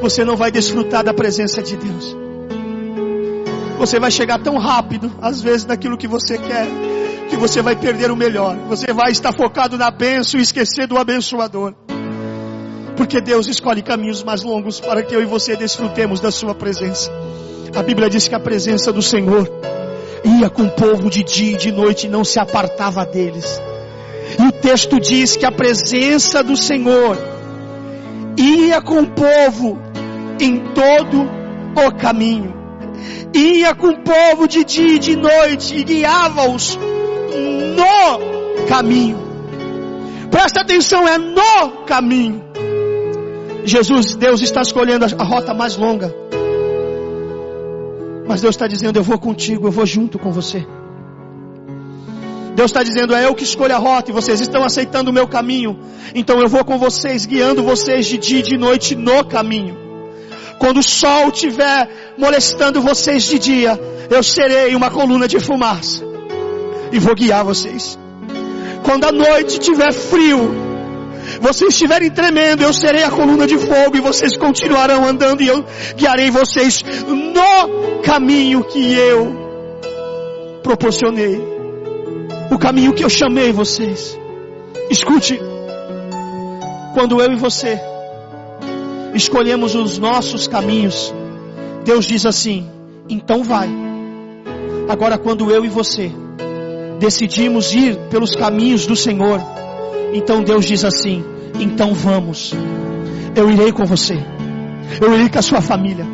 [0.01, 2.15] Você não vai desfrutar da presença de Deus.
[3.77, 6.67] Você vai chegar tão rápido, às vezes, naquilo que você quer,
[7.29, 8.55] que você vai perder o melhor.
[8.69, 11.73] Você vai estar focado na bênção e esquecer do abençoador.
[12.95, 17.11] Porque Deus escolhe caminhos mais longos para que eu e você desfrutemos da Sua presença.
[17.75, 19.49] A Bíblia diz que a presença do Senhor
[20.23, 23.61] ia com o povo de dia e de noite e não se apartava deles.
[24.39, 27.17] E o texto diz que a presença do Senhor
[28.37, 29.79] ia com o povo
[30.39, 31.29] em todo
[31.75, 32.61] o caminho
[33.33, 39.17] ia com o povo de dia e de noite e guiava-os no caminho.
[40.29, 42.50] Presta atenção, é no caminho.
[43.63, 46.13] Jesus, Deus está escolhendo a rota mais longa.
[48.27, 50.65] Mas Deus está dizendo: Eu vou contigo, eu vou junto com você.
[52.55, 55.27] Deus está dizendo: É eu que escolho a rota e vocês estão aceitando o meu
[55.27, 55.79] caminho.
[56.13, 59.77] Então eu vou com vocês, guiando vocês de dia e de noite no caminho.
[60.59, 66.03] Quando o sol estiver molestando vocês de dia, eu serei uma coluna de fumaça
[66.91, 67.97] e vou guiar vocês.
[68.83, 70.70] Quando a noite tiver frio,
[71.41, 75.65] vocês estiverem tremendo, eu serei a coluna de fogo e vocês continuarão andando e eu
[75.95, 81.41] guiarei vocês no caminho que eu proporcionei.
[82.51, 84.17] O caminho que eu chamei vocês.
[84.89, 85.41] Escute,
[86.93, 87.79] quando eu e você
[89.13, 91.13] escolhemos os nossos caminhos,
[91.83, 92.69] Deus diz assim:
[93.09, 93.69] então vai.
[94.87, 96.11] Agora, quando eu e você
[96.99, 99.41] decidimos ir pelos caminhos do Senhor,
[100.13, 101.23] então Deus diz assim:
[101.59, 102.53] então vamos.
[103.35, 104.17] Eu irei com você.
[104.99, 106.05] Eu irei com a sua família.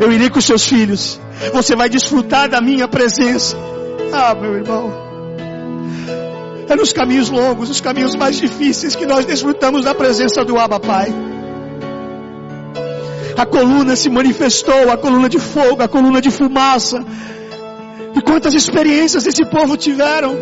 [0.00, 1.20] Eu irei com os seus filhos.
[1.52, 3.56] Você vai desfrutar da minha presença.
[4.12, 4.92] Ah, meu irmão.
[6.68, 10.80] É nos caminhos longos, os caminhos mais difíceis que nós desfrutamos da presença do Abba
[10.80, 11.12] Pai
[13.36, 17.04] a coluna se manifestou, a coluna de fogo, a coluna de fumaça.
[18.14, 20.36] E quantas experiências esse povo tiveram.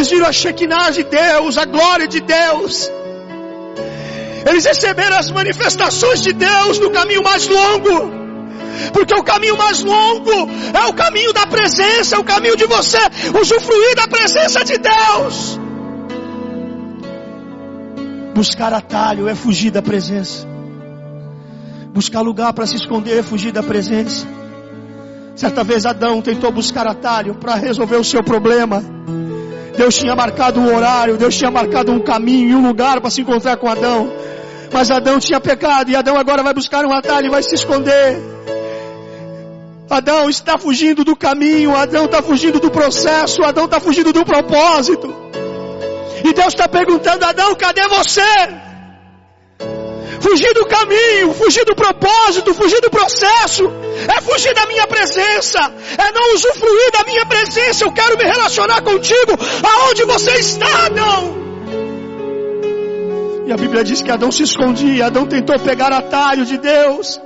[0.00, 2.90] Eles viram a Shekinah de Deus, a glória de Deus.
[4.48, 8.10] Eles receberam as manifestações de Deus no caminho mais longo.
[8.94, 12.96] Porque o caminho mais longo é o caminho da presença, é o caminho de você
[13.38, 15.60] usufruir da presença de Deus.
[18.34, 20.48] Buscar atalho é fugir da presença
[21.92, 24.26] buscar lugar para se esconder, fugir da presença.
[25.34, 28.82] Certa vez Adão tentou buscar atalho para resolver o seu problema.
[29.76, 33.20] Deus tinha marcado um horário, Deus tinha marcado um caminho e um lugar para se
[33.20, 34.12] encontrar com Adão.
[34.72, 38.18] Mas Adão tinha pecado e Adão agora vai buscar um atalho e vai se esconder.
[39.88, 45.12] Adão está fugindo do caminho, Adão está fugindo do processo, Adão está fugindo do propósito.
[46.24, 48.69] E Deus está perguntando: Adão, cadê você?
[50.20, 53.64] Fugir do caminho, fugir do propósito, fugir do processo,
[54.06, 55.58] é fugir da minha presença,
[55.96, 57.84] é não usufruir da minha presença.
[57.84, 61.40] Eu quero me relacionar contigo aonde você está, Adão.
[63.46, 67.20] E a Bíblia diz que Adão se escondia, Adão tentou pegar atalho de Deus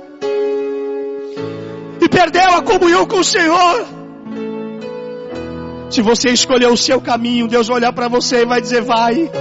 [2.01, 3.94] e perdeu a comunhão com o Senhor.
[5.95, 9.31] Se você escolher o seu caminho, Deus vai olhar para você e vai dizer: vai.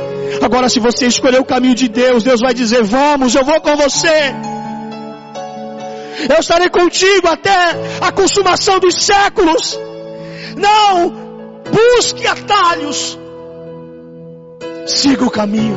[0.40, 3.76] Agora, se você escolher o caminho de Deus, Deus vai dizer: Vamos, eu vou com
[3.76, 4.32] você.
[6.32, 7.58] Eu estarei contigo até
[8.00, 9.76] a consumação dos séculos.
[10.56, 11.12] Não
[11.72, 13.18] busque atalhos.
[14.86, 15.76] Siga o caminho.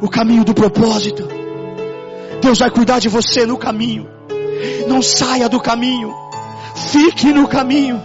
[0.00, 1.28] O caminho do propósito.
[2.40, 4.08] Deus vai cuidar de você no caminho.
[4.86, 6.14] Não saia do caminho.
[6.92, 8.00] Fique no caminho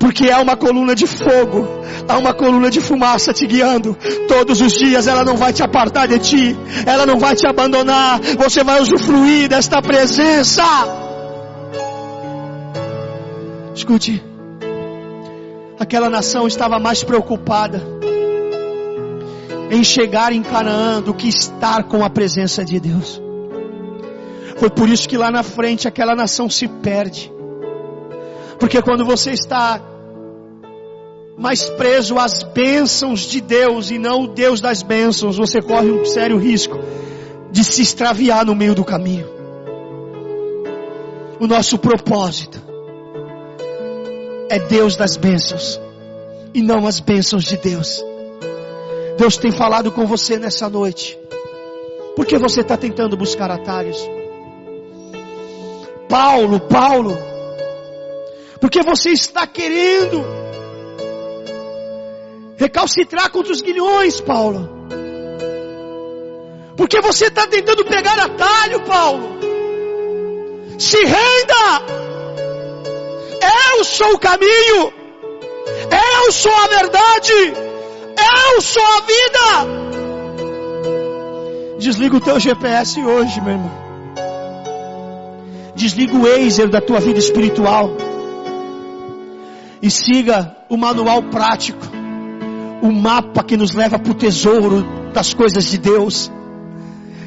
[0.00, 1.68] porque há uma coluna de fogo,
[2.08, 3.94] há uma coluna de fumaça te guiando.
[4.26, 8.18] Todos os dias ela não vai te apartar de ti, ela não vai te abandonar.
[8.38, 10.64] Você vai usufruir desta presença.
[13.74, 14.24] Escute,
[15.78, 17.82] aquela nação estava mais preocupada
[19.70, 23.20] em chegar em Canaã do que estar com a presença de Deus.
[24.56, 27.30] Foi por isso que lá na frente aquela nação se perde.
[28.58, 29.80] Porque quando você está
[31.40, 36.04] mais preso às bênçãos de Deus e não o Deus das bênçãos, você corre um
[36.04, 36.78] sério risco
[37.50, 39.26] de se extraviar no meio do caminho.
[41.40, 42.60] O nosso propósito
[44.50, 45.80] é Deus das bênçãos
[46.52, 48.04] e não as bênçãos de Deus.
[49.16, 51.18] Deus tem falado com você nessa noite.
[52.14, 53.98] Por que você está tentando buscar atalhos?
[56.06, 57.16] Paulo, Paulo,
[58.60, 60.39] porque você está querendo
[62.60, 64.68] recalcitrar contra os guilhões, Paulo.
[66.76, 69.38] Porque você está tentando pegar atalho, Paulo.
[70.78, 72.00] Se renda!
[73.72, 74.92] Eu sou o caminho,
[76.26, 77.32] eu sou a verdade,
[78.52, 79.80] eu sou a vida.
[81.78, 83.72] Desliga o teu GPS hoje, meu irmão.
[85.74, 87.96] Desliga o Waze da tua vida espiritual.
[89.80, 91.99] E siga o manual prático.
[92.82, 96.30] O mapa que nos leva para o tesouro das coisas de Deus.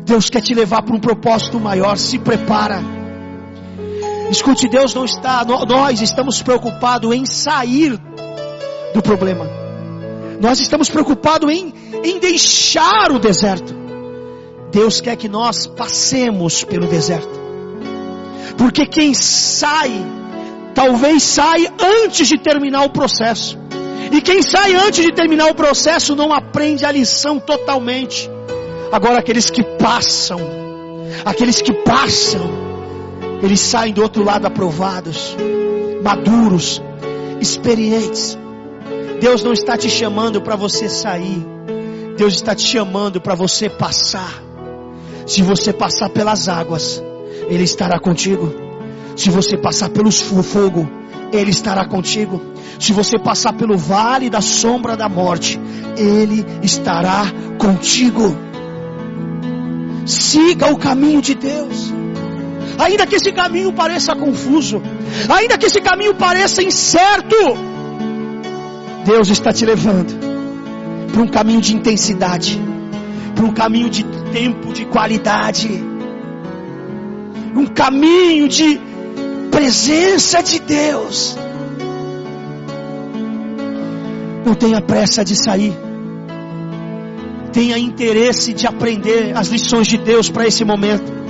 [0.06, 1.98] Deus quer te levar para um propósito maior.
[1.98, 2.82] Se prepara.
[4.30, 8.00] Escute, Deus não está, nós estamos preocupados em sair
[8.94, 9.48] do problema.
[10.42, 13.76] Nós estamos preocupados em, em deixar o deserto.
[14.72, 17.42] Deus quer que nós passemos pelo deserto.
[18.58, 19.92] Porque quem sai,
[20.74, 23.58] talvez sai antes de terminar o processo.
[24.14, 28.30] E quem sai antes de terminar o processo não aprende a lição totalmente.
[28.92, 30.40] Agora aqueles que passam,
[31.26, 32.48] aqueles que passam,
[33.42, 35.36] eles saem do outro lado aprovados,
[36.04, 36.80] maduros,
[37.42, 38.38] experientes.
[39.20, 41.44] Deus não está te chamando para você sair.
[42.16, 44.44] Deus está te chamando para você passar.
[45.26, 47.04] Se você passar pelas águas,
[47.50, 48.54] Ele estará contigo.
[49.16, 50.88] Se você passar pelo fogo,
[51.34, 52.40] Ele estará contigo.
[52.80, 55.60] Se você passar pelo vale da sombra da morte,
[55.98, 57.26] Ele estará
[57.58, 58.38] contigo.
[60.06, 61.92] Siga o caminho de Deus.
[62.78, 64.82] Ainda que esse caminho pareça confuso,
[65.30, 67.36] ainda que esse caminho pareça incerto,
[69.06, 70.14] Deus está te levando
[71.12, 72.60] para um caminho de intensidade,
[73.36, 75.84] para um caminho de tempo de qualidade,
[77.56, 78.82] um caminho de
[79.54, 81.38] presença de Deus.
[84.46, 85.74] Não tenha pressa de sair.
[87.54, 91.24] Tenha interesse de aprender as lições de Deus para esse momento.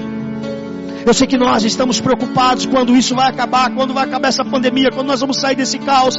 [1.06, 4.90] Eu sei que nós estamos preocupados quando isso vai acabar, quando vai acabar essa pandemia,
[4.90, 6.16] quando nós vamos sair desse caos.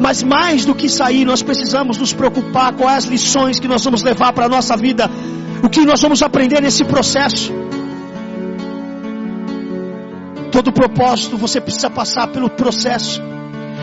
[0.00, 4.02] Mas mais do que sair, nós precisamos nos preocupar com as lições que nós vamos
[4.02, 5.10] levar para a nossa vida
[5.62, 7.52] o que nós vamos aprender nesse processo?
[10.50, 13.22] Todo propósito você precisa passar pelo processo.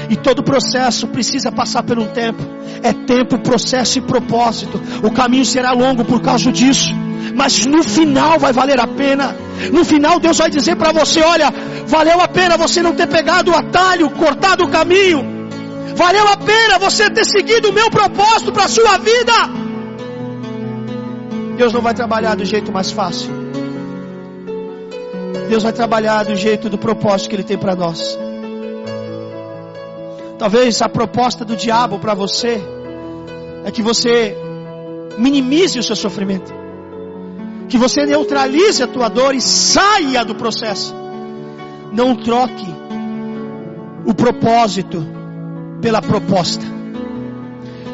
[0.10, 2.43] E todo processo precisa passar por um tempo.
[2.84, 4.82] É tempo, processo e propósito.
[5.03, 6.93] O caminho será longo por causa disso.
[7.36, 9.36] Mas no final vai valer a pena.
[9.71, 11.51] No final Deus vai dizer para você: olha,
[11.86, 15.38] valeu a pena você não ter pegado o atalho, cortado o caminho.
[15.95, 19.34] Valeu a pena você ter seguido o meu propósito para a sua vida.
[21.58, 23.32] Deus não vai trabalhar do jeito mais fácil.
[25.49, 28.17] Deus vai trabalhar do jeito do propósito que Ele tem para nós.
[30.37, 32.61] Talvez a proposta do diabo para você
[33.65, 34.37] é que você
[35.17, 36.53] minimize o seu sofrimento,
[37.67, 40.95] que você neutralize a tua dor e saia do processo.
[41.91, 42.67] Não troque
[44.05, 45.05] o propósito
[45.81, 46.63] pela proposta.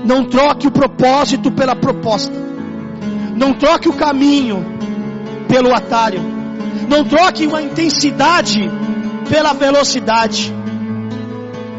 [0.03, 2.33] Não troque o propósito pela proposta.
[3.35, 4.65] Não troque o caminho
[5.47, 6.32] pelo atalho.
[6.87, 8.69] Não troque uma intensidade
[9.29, 10.53] pela velocidade.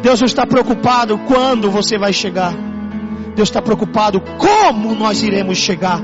[0.03, 2.55] Deus não está preocupado quando você vai chegar.
[3.35, 6.01] Deus está preocupado como nós iremos chegar.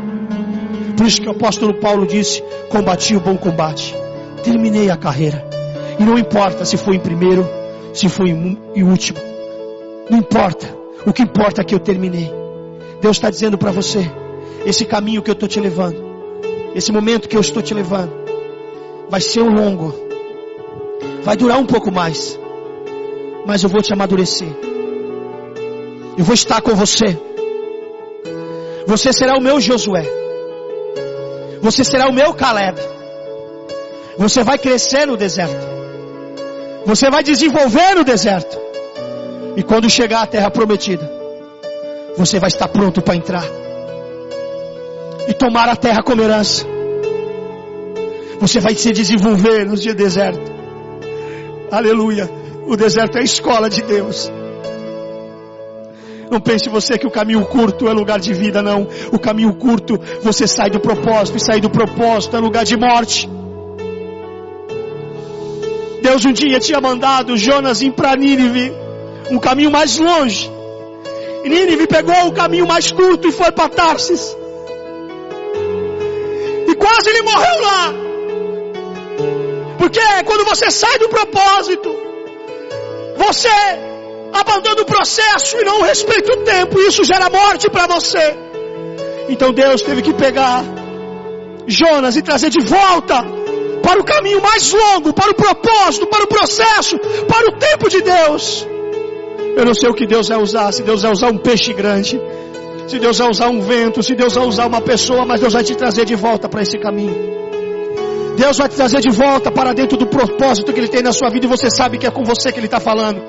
[0.96, 3.94] Por isso que o apóstolo Paulo disse: Combati o bom combate,
[4.42, 5.46] terminei a carreira.
[5.98, 7.48] E não importa se foi em primeiro,
[7.92, 9.18] se foi em último.
[10.08, 10.80] Não importa.
[11.06, 12.30] O que importa é que eu terminei.
[13.00, 14.10] Deus está dizendo para você:
[14.66, 16.02] esse caminho que eu estou te levando,
[16.74, 18.12] esse momento que eu estou te levando,
[19.10, 19.92] vai ser um longo,
[21.24, 22.38] vai durar um pouco mais,
[23.44, 24.48] mas eu vou te amadurecer.
[26.16, 27.18] Eu vou estar com você.
[28.86, 30.04] Você será o meu Josué.
[31.60, 32.80] Você será o meu Caleb.
[34.16, 35.66] Você vai crescer no deserto.
[36.86, 38.58] Você vai desenvolver no deserto.
[39.56, 41.10] E quando chegar à terra prometida,
[42.16, 43.44] você vai estar pronto para entrar
[45.26, 46.79] e tomar a terra como herança.
[48.40, 50.50] Você vai se desenvolver nos dias deserto.
[51.70, 52.28] Aleluia.
[52.66, 54.32] O deserto é a escola de Deus.
[56.30, 58.88] Não pense você que o caminho curto é lugar de vida, não.
[59.12, 63.28] O caminho curto, você sai do propósito, e sair do propósito é lugar de morte.
[66.00, 68.72] Deus um dia tinha mandado Jonas ir para Nínive,
[69.30, 70.50] um caminho mais longe.
[71.44, 74.34] E Nínive pegou o caminho mais curto e foi para Tarsis.
[76.68, 78.09] E quase ele morreu lá.
[79.80, 81.90] Porque quando você sai do propósito,
[83.16, 83.48] você
[84.30, 88.36] abandona o processo e não respeita o tempo, e isso gera morte para você.
[89.30, 90.62] Então Deus teve que pegar
[91.66, 93.24] Jonas e trazer de volta
[93.82, 98.02] para o caminho mais longo, para o propósito, para o processo, para o tempo de
[98.02, 98.68] Deus.
[99.56, 102.20] Eu não sei o que Deus vai usar, se Deus vai usar um peixe grande,
[102.86, 105.64] se Deus vai usar um vento, se Deus vai usar uma pessoa, mas Deus vai
[105.64, 107.49] te trazer de volta para esse caminho.
[108.36, 111.28] Deus vai te trazer de volta para dentro do propósito que Ele tem na sua
[111.30, 113.20] vida e você sabe que é com você que Ele está falando.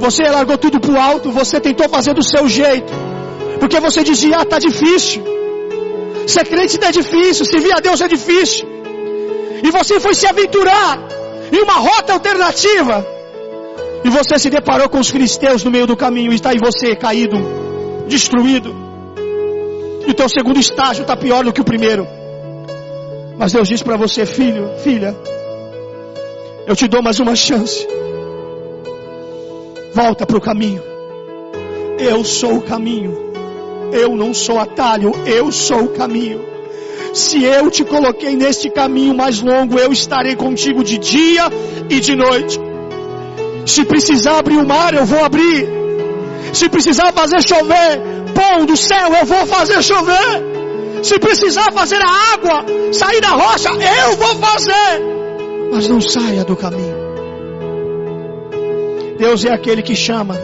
[0.00, 2.92] Você largou tudo para o alto, você tentou fazer do seu jeito,
[3.60, 5.22] porque você dizia, ah, está difícil.
[6.26, 8.68] Ser crente não é difícil, servir a Deus é difícil.
[9.62, 10.98] E você foi se aventurar
[11.52, 13.06] em uma rota alternativa.
[14.04, 16.32] E você se deparou com os filisteus no meio do caminho.
[16.32, 17.38] E está aí você caído,
[18.08, 18.74] destruído.
[20.06, 22.21] E o teu segundo estágio está pior do que o primeiro.
[23.42, 25.16] Mas Deus diz para você, filho, filha,
[26.64, 27.84] eu te dou mais uma chance.
[29.92, 30.80] Volta para o caminho.
[31.98, 33.32] Eu sou o caminho.
[33.90, 36.40] Eu não sou atalho, eu sou o caminho.
[37.12, 41.50] Se eu te coloquei neste caminho mais longo, eu estarei contigo de dia
[41.90, 42.60] e de noite.
[43.66, 45.66] Se precisar abrir o mar, eu vou abrir.
[46.52, 48.02] Se precisar fazer chover
[48.36, 50.51] pão do céu, eu vou fazer chover.
[51.02, 55.00] Se precisar fazer a água sair da rocha, eu vou fazer.
[55.72, 57.02] Mas não saia do caminho.
[59.18, 60.36] Deus é aquele que chama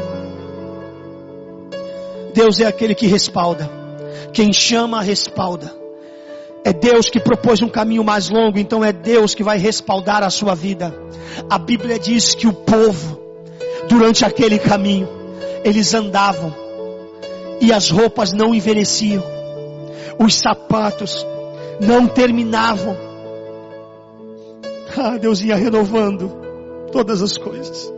[2.38, 3.68] Deus é aquele que respalda.
[4.32, 5.74] Quem chama, respalda.
[6.64, 10.30] É Deus que propôs um caminho mais longo, então é Deus que vai respaldar a
[10.30, 10.94] sua vida.
[11.50, 13.20] A Bíblia diz que o povo,
[13.88, 15.08] durante aquele caminho,
[15.64, 16.54] eles andavam
[17.60, 19.24] e as roupas não envelheciam,
[20.18, 21.26] os sapatos
[21.80, 22.96] não terminavam.
[24.96, 26.28] Ah, Deus ia renovando
[26.90, 27.92] todas as coisas.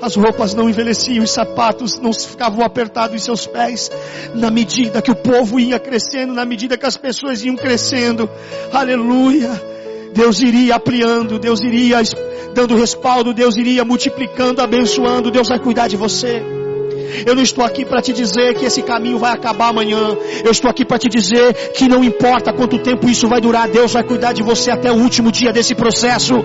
[0.00, 3.90] As roupas não envelheciam, os sapatos não ficavam apertados em seus pés.
[4.34, 8.30] Na medida que o povo ia crescendo, na medida que as pessoas iam crescendo,
[8.72, 9.50] aleluia.
[10.14, 11.98] Deus iria ampliando, Deus iria
[12.54, 16.57] dando respaldo, Deus iria multiplicando, abençoando, Deus vai cuidar de você.
[17.26, 20.16] Eu não estou aqui para te dizer que esse caminho vai acabar amanhã.
[20.44, 23.92] Eu estou aqui para te dizer que não importa quanto tempo isso vai durar, Deus
[23.92, 26.44] vai cuidar de você até o último dia desse processo.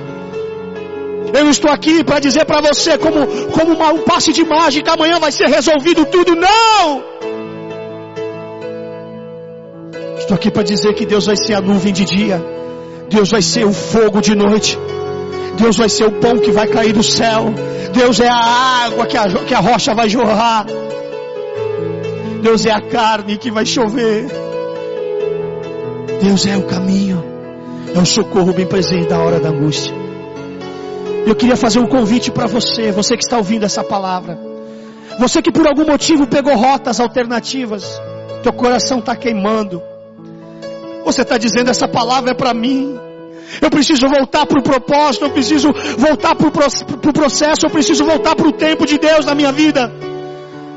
[1.34, 5.20] Eu estou aqui para dizer para você, como, como uma, um passe de mágica, amanhã
[5.20, 6.36] vai ser resolvido tudo.
[6.36, 7.04] Não!
[10.18, 12.42] Estou aqui para dizer que Deus vai ser a nuvem de dia,
[13.10, 14.78] Deus vai ser o fogo de noite,
[15.58, 17.54] Deus vai ser o pão que vai cair do céu,
[17.94, 20.66] Deus é a água que a, que a rocha vai jorrar,
[22.42, 24.28] Deus é a carne que vai chover,
[26.22, 27.24] Deus é o caminho,
[27.96, 29.94] é o socorro bem presente da hora da angústia.
[31.26, 34.38] Eu queria fazer um convite para você, você que está ouvindo essa palavra.
[35.20, 38.02] Você que por algum motivo pegou rotas alternativas,
[38.42, 39.82] teu coração está queimando.
[41.06, 43.00] Você está dizendo essa palavra é para mim.
[43.62, 48.36] Eu preciso voltar para o propósito, eu preciso voltar para o processo, eu preciso voltar
[48.36, 49.92] para o tempo de Deus na minha vida.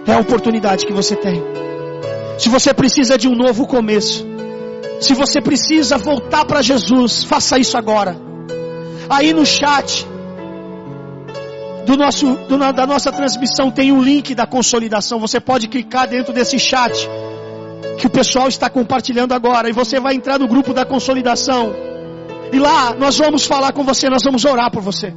[0.07, 1.43] É a oportunidade que você tem.
[2.39, 4.27] Se você precisa de um novo começo,
[5.01, 8.17] se você precisa voltar para Jesus, faça isso agora.
[9.09, 10.07] Aí no chat,
[11.87, 15.19] do nosso, do, da nossa transmissão tem o um link da consolidação.
[15.21, 17.09] Você pode clicar dentro desse chat
[17.99, 21.75] que o pessoal está compartilhando agora e você vai entrar no grupo da consolidação.
[22.53, 25.13] E lá nós vamos falar com você, nós vamos orar por você.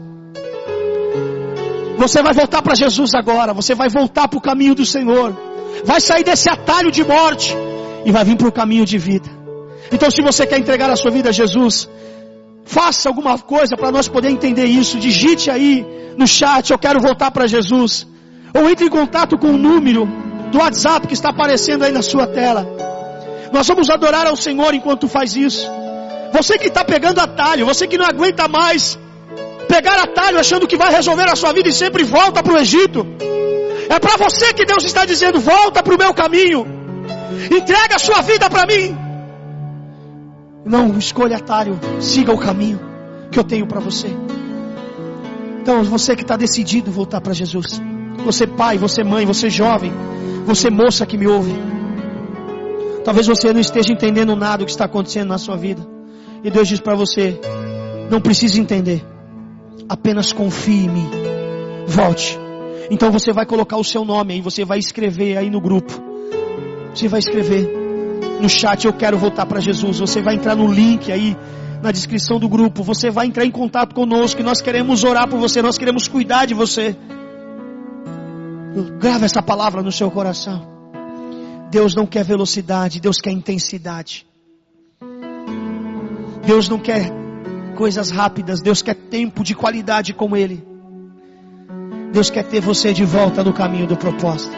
[1.98, 5.36] Você vai voltar para Jesus agora, você vai voltar para o caminho do Senhor.
[5.84, 7.56] Vai sair desse atalho de morte
[8.06, 9.30] e vai vir para o caminho de vida.
[9.92, 11.90] Então, se você quer entregar a sua vida a Jesus,
[12.64, 14.98] faça alguma coisa para nós poder entender isso.
[14.98, 15.86] Digite aí
[16.18, 18.08] no chat, eu quero voltar para Jesus.
[18.54, 20.08] Ou entre em contato com o número
[20.52, 22.68] do WhatsApp que está aparecendo aí na sua tela.
[23.52, 25.70] Nós vamos adorar ao Senhor enquanto faz isso.
[26.34, 28.98] Você que está pegando atalho, você que não aguenta mais
[29.68, 33.06] pegar atalho achando que vai resolver a sua vida e sempre volta para o Egito.
[33.90, 36.66] É para você que Deus está dizendo: volta para o meu caminho,
[37.56, 38.98] entrega a sua vida para mim.
[40.66, 42.80] Não escolha atalho, siga o caminho
[43.32, 44.10] que eu tenho para você.
[45.62, 47.82] Então, você que está decidido voltar para Jesus,
[48.24, 49.94] você pai, você mãe, você jovem,
[50.46, 51.54] você moça que me ouve,
[53.04, 55.86] talvez você não esteja entendendo nada do que está acontecendo na sua vida,
[56.44, 57.40] e Deus diz para você:
[58.10, 59.06] Não precisa entender.
[59.88, 61.10] Apenas confie em mim.
[61.88, 62.38] Volte.
[62.92, 65.94] Então você vai colocar o seu nome aí, você vai escrever aí no grupo.
[66.94, 67.70] Você vai escrever
[68.42, 70.00] no chat, eu quero voltar para Jesus.
[70.00, 71.36] Você vai entrar no link aí
[71.82, 72.84] na descrição do grupo.
[72.84, 74.42] Você vai entrar em contato conosco.
[74.44, 75.62] Nós queremos orar por você.
[75.62, 76.96] Nós queremos cuidar de você.
[79.00, 80.68] Grava essa palavra no seu coração.
[81.70, 83.00] Deus não quer velocidade.
[83.00, 84.29] Deus quer intensidade.
[86.50, 87.12] Deus não quer
[87.76, 88.60] coisas rápidas.
[88.60, 90.66] Deus quer tempo de qualidade com Ele.
[92.12, 94.58] Deus quer ter você de volta no caminho do propósito.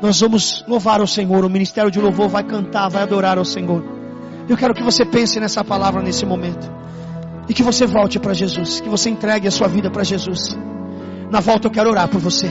[0.00, 1.44] Nós vamos louvar o Senhor.
[1.44, 3.84] O ministério de louvor vai cantar, vai adorar ao Senhor.
[4.48, 6.72] Eu quero que você pense nessa palavra nesse momento.
[7.46, 8.80] E que você volte para Jesus.
[8.80, 10.56] Que você entregue a sua vida para Jesus.
[11.30, 12.48] Na volta eu quero orar por você.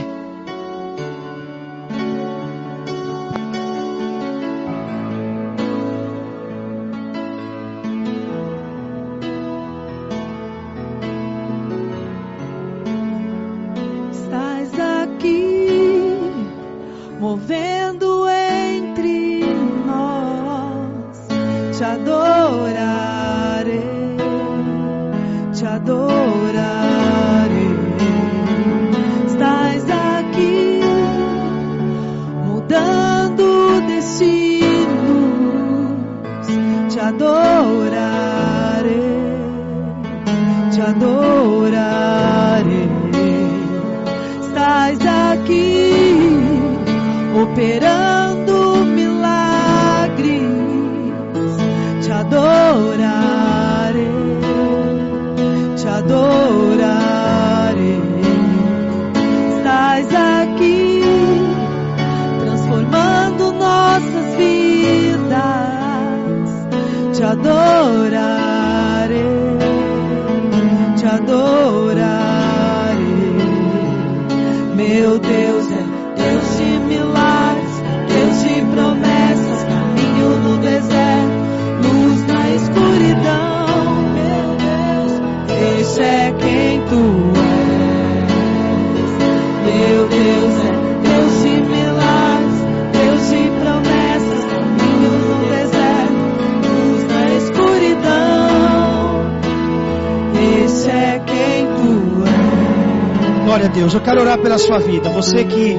[103.70, 105.08] Deus, eu quero orar pela sua vida.
[105.10, 105.76] Você que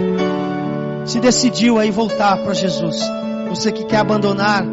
[1.05, 2.97] se decidiu aí voltar para Jesus.
[3.49, 4.63] Você que quer abandonar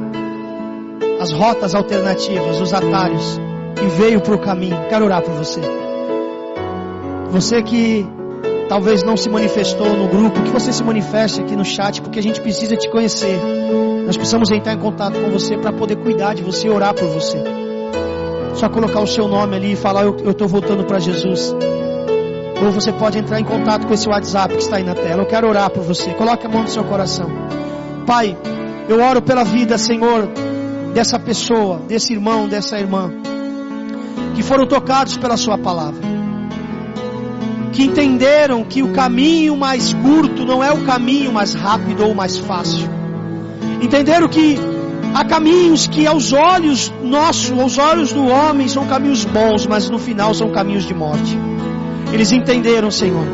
[1.20, 3.40] as rotas alternativas, os atalhos
[3.82, 4.76] e veio para o caminho.
[4.88, 5.60] Quero orar por você.
[7.30, 8.06] Você que
[8.68, 12.22] talvez não se manifestou no grupo, que você se manifeste aqui no chat, porque a
[12.22, 13.38] gente precisa te conhecer.
[14.06, 17.08] Nós precisamos entrar em contato com você para poder cuidar de você e orar por
[17.08, 17.42] você.
[18.54, 21.54] Só colocar o seu nome ali e falar: Eu estou voltando para Jesus.
[22.62, 25.22] Ou você pode entrar em contato com esse WhatsApp que está aí na tela.
[25.22, 26.10] Eu quero orar por você.
[26.14, 27.30] Coloque a mão no seu coração.
[28.04, 28.36] Pai,
[28.88, 30.28] eu oro pela vida, Senhor,
[30.94, 33.12] dessa pessoa, desse irmão, dessa irmã,
[34.34, 36.00] que foram tocados pela Sua palavra,
[37.72, 42.38] que entenderam que o caminho mais curto não é o caminho mais rápido ou mais
[42.38, 42.88] fácil,
[43.82, 44.58] entenderam que
[45.14, 49.98] há caminhos que aos olhos nossos, aos olhos do homem, são caminhos bons, mas no
[49.98, 51.38] final são caminhos de morte.
[52.12, 53.26] Eles entenderam, Senhor.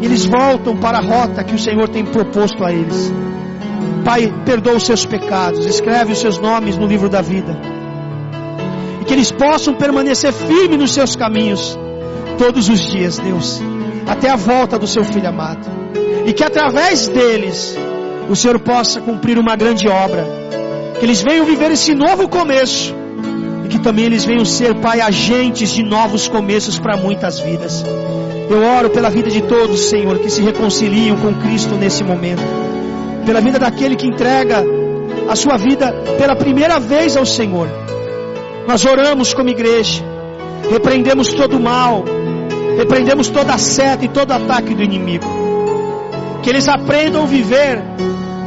[0.00, 3.12] Eles voltam para a rota que o Senhor tem proposto a eles.
[4.04, 7.56] Pai, perdoa os seus pecados, escreve os seus nomes no livro da vida.
[9.00, 11.78] E que eles possam permanecer firmes nos seus caminhos
[12.38, 13.60] todos os dias, Deus,
[14.06, 15.68] até a volta do seu filho amado.
[16.24, 17.76] E que através deles
[18.28, 20.26] o Senhor possa cumprir uma grande obra.
[20.98, 22.94] Que eles venham viver esse novo começo.
[23.70, 27.84] Que também eles venham ser, Pai, agentes de novos começos para muitas vidas.
[28.50, 32.42] Eu oro pela vida de todos, Senhor, que se reconciliam com Cristo nesse momento.
[33.24, 34.64] Pela vida daquele que entrega
[35.28, 37.68] a sua vida pela primeira vez ao Senhor.
[38.66, 40.02] Nós oramos como igreja,
[40.68, 42.04] repreendemos todo o mal,
[42.76, 45.26] repreendemos toda a seta e todo ataque do inimigo.
[46.42, 47.80] Que eles aprendam a viver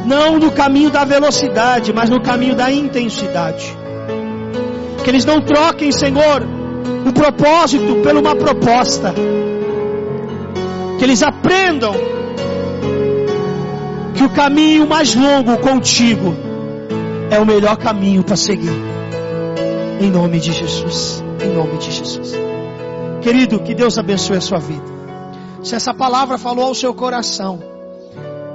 [0.06, 3.83] não no caminho da velocidade, mas no caminho da intensidade.
[5.04, 6.44] Que eles não troquem, Senhor,
[7.08, 9.14] o propósito por uma proposta
[10.98, 11.94] que eles aprendam
[14.16, 16.34] que o caminho mais longo contigo
[17.30, 18.72] é o melhor caminho para seguir.
[20.00, 21.24] Em nome de Jesus.
[21.44, 22.34] Em nome de Jesus.
[23.22, 24.86] Querido, que Deus abençoe a sua vida.
[25.62, 27.60] Se essa palavra falou ao seu coração,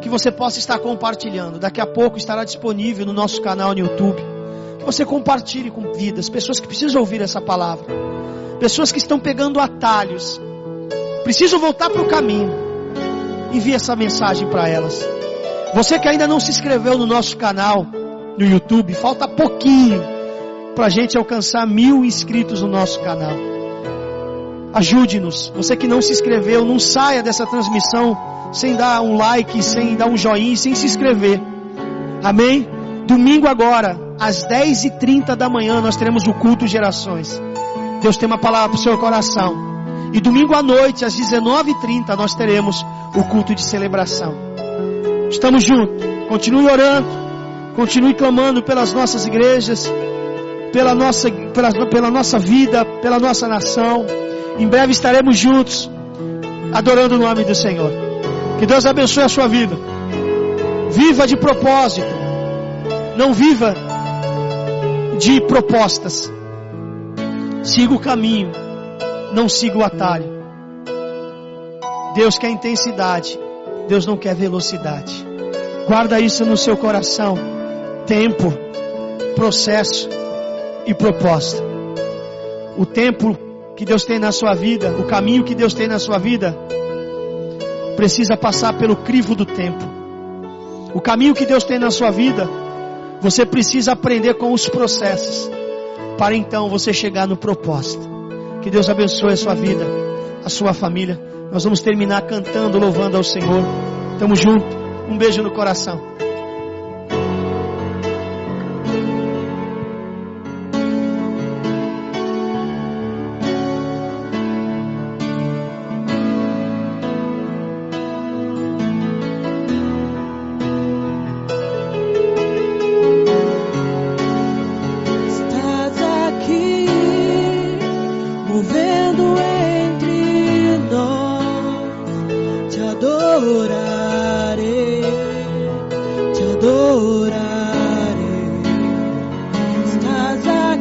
[0.00, 1.58] que você possa estar compartilhando.
[1.58, 4.37] Daqui a pouco estará disponível no nosso canal no YouTube.
[4.78, 7.86] Que você compartilhe com vidas, pessoas que precisam ouvir essa palavra.
[8.58, 10.40] pessoas que estão pegando atalhos,
[11.22, 12.50] precisam voltar para o caminho.
[13.52, 15.08] Envie essa mensagem para elas.
[15.74, 17.86] Você que ainda não se inscreveu no nosso canal
[18.36, 20.02] no YouTube, falta pouquinho
[20.74, 23.36] para a gente alcançar mil inscritos no nosso canal.
[24.72, 25.52] Ajude-nos.
[25.54, 28.16] Você que não se inscreveu, não saia dessa transmissão
[28.52, 31.40] sem dar um like, sem dar um joinha, sem se inscrever.
[32.22, 32.68] Amém?
[33.06, 37.40] Domingo agora, às 10h30 da manhã, nós teremos o culto Gerações.
[38.02, 39.54] Deus tem uma palavra para o seu coração.
[40.12, 44.34] E domingo à noite, às 19h30, nós teremos o culto de celebração.
[45.30, 46.04] Estamos juntos.
[46.28, 47.28] Continue orando.
[47.76, 49.88] Continue clamando pelas nossas igrejas,
[50.72, 54.04] pela nossa, pela, pela nossa vida, pela nossa nação.
[54.58, 55.88] Em breve estaremos juntos,
[56.72, 57.92] adorando o nome do Senhor.
[58.58, 59.78] Que Deus abençoe a sua vida.
[60.90, 62.08] Viva de propósito.
[63.16, 63.87] Não viva
[65.18, 66.32] de propostas.
[67.62, 68.52] Siga o caminho.
[69.32, 70.38] Não siga o atalho.
[72.14, 73.38] Deus quer intensidade.
[73.88, 75.26] Deus não quer velocidade.
[75.86, 77.36] Guarda isso no seu coração.
[78.06, 78.52] Tempo,
[79.34, 80.08] processo
[80.86, 81.62] e proposta.
[82.76, 83.36] O tempo
[83.76, 86.56] que Deus tem na sua vida, o caminho que Deus tem na sua vida,
[87.96, 89.84] precisa passar pelo crivo do tempo.
[90.94, 92.48] O caminho que Deus tem na sua vida,
[93.20, 95.50] você precisa aprender com os processos,
[96.16, 98.08] para então você chegar no propósito.
[98.62, 99.84] Que Deus abençoe a sua vida,
[100.44, 101.20] a sua família.
[101.52, 103.64] Nós vamos terminar cantando, louvando ao Senhor.
[104.18, 104.66] Tamo junto.
[105.08, 106.00] Um beijo no coração.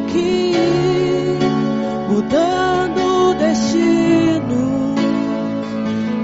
[0.07, 0.53] aqui,
[2.09, 4.95] mudando o destino,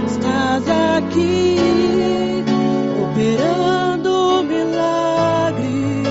[0.07, 0.65] Estás
[0.97, 2.45] aqui,
[3.05, 6.09] operando milagres,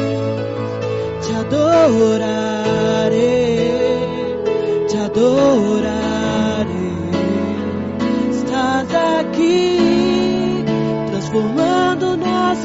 [1.22, 2.41] te adorarei.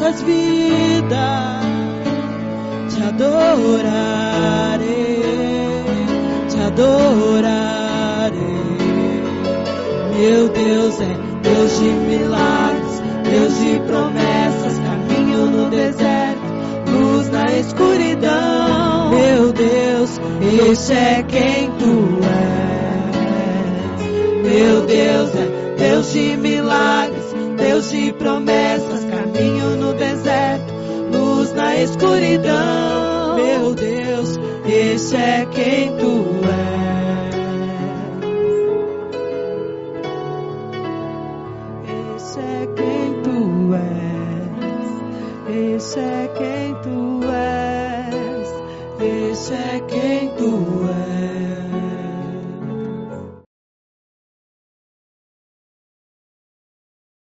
[0.06, 1.66] outras vidas.
[2.94, 4.84] Te adorarei,
[6.48, 8.36] te adorarei.
[10.16, 16.40] Meu Deus é Deus de milagres, Deus de promessas, caminho no deserto,
[16.88, 19.10] luz na escuridão.
[19.10, 20.20] Meu Deus,
[20.70, 22.66] este é quem tu és.
[24.42, 28.95] Meu Deus é Deus de milagres, Deus de promessas
[31.82, 33.36] escuridão.
[33.36, 36.40] Meu Deus, esse é quem tu
[36.80, 36.85] és.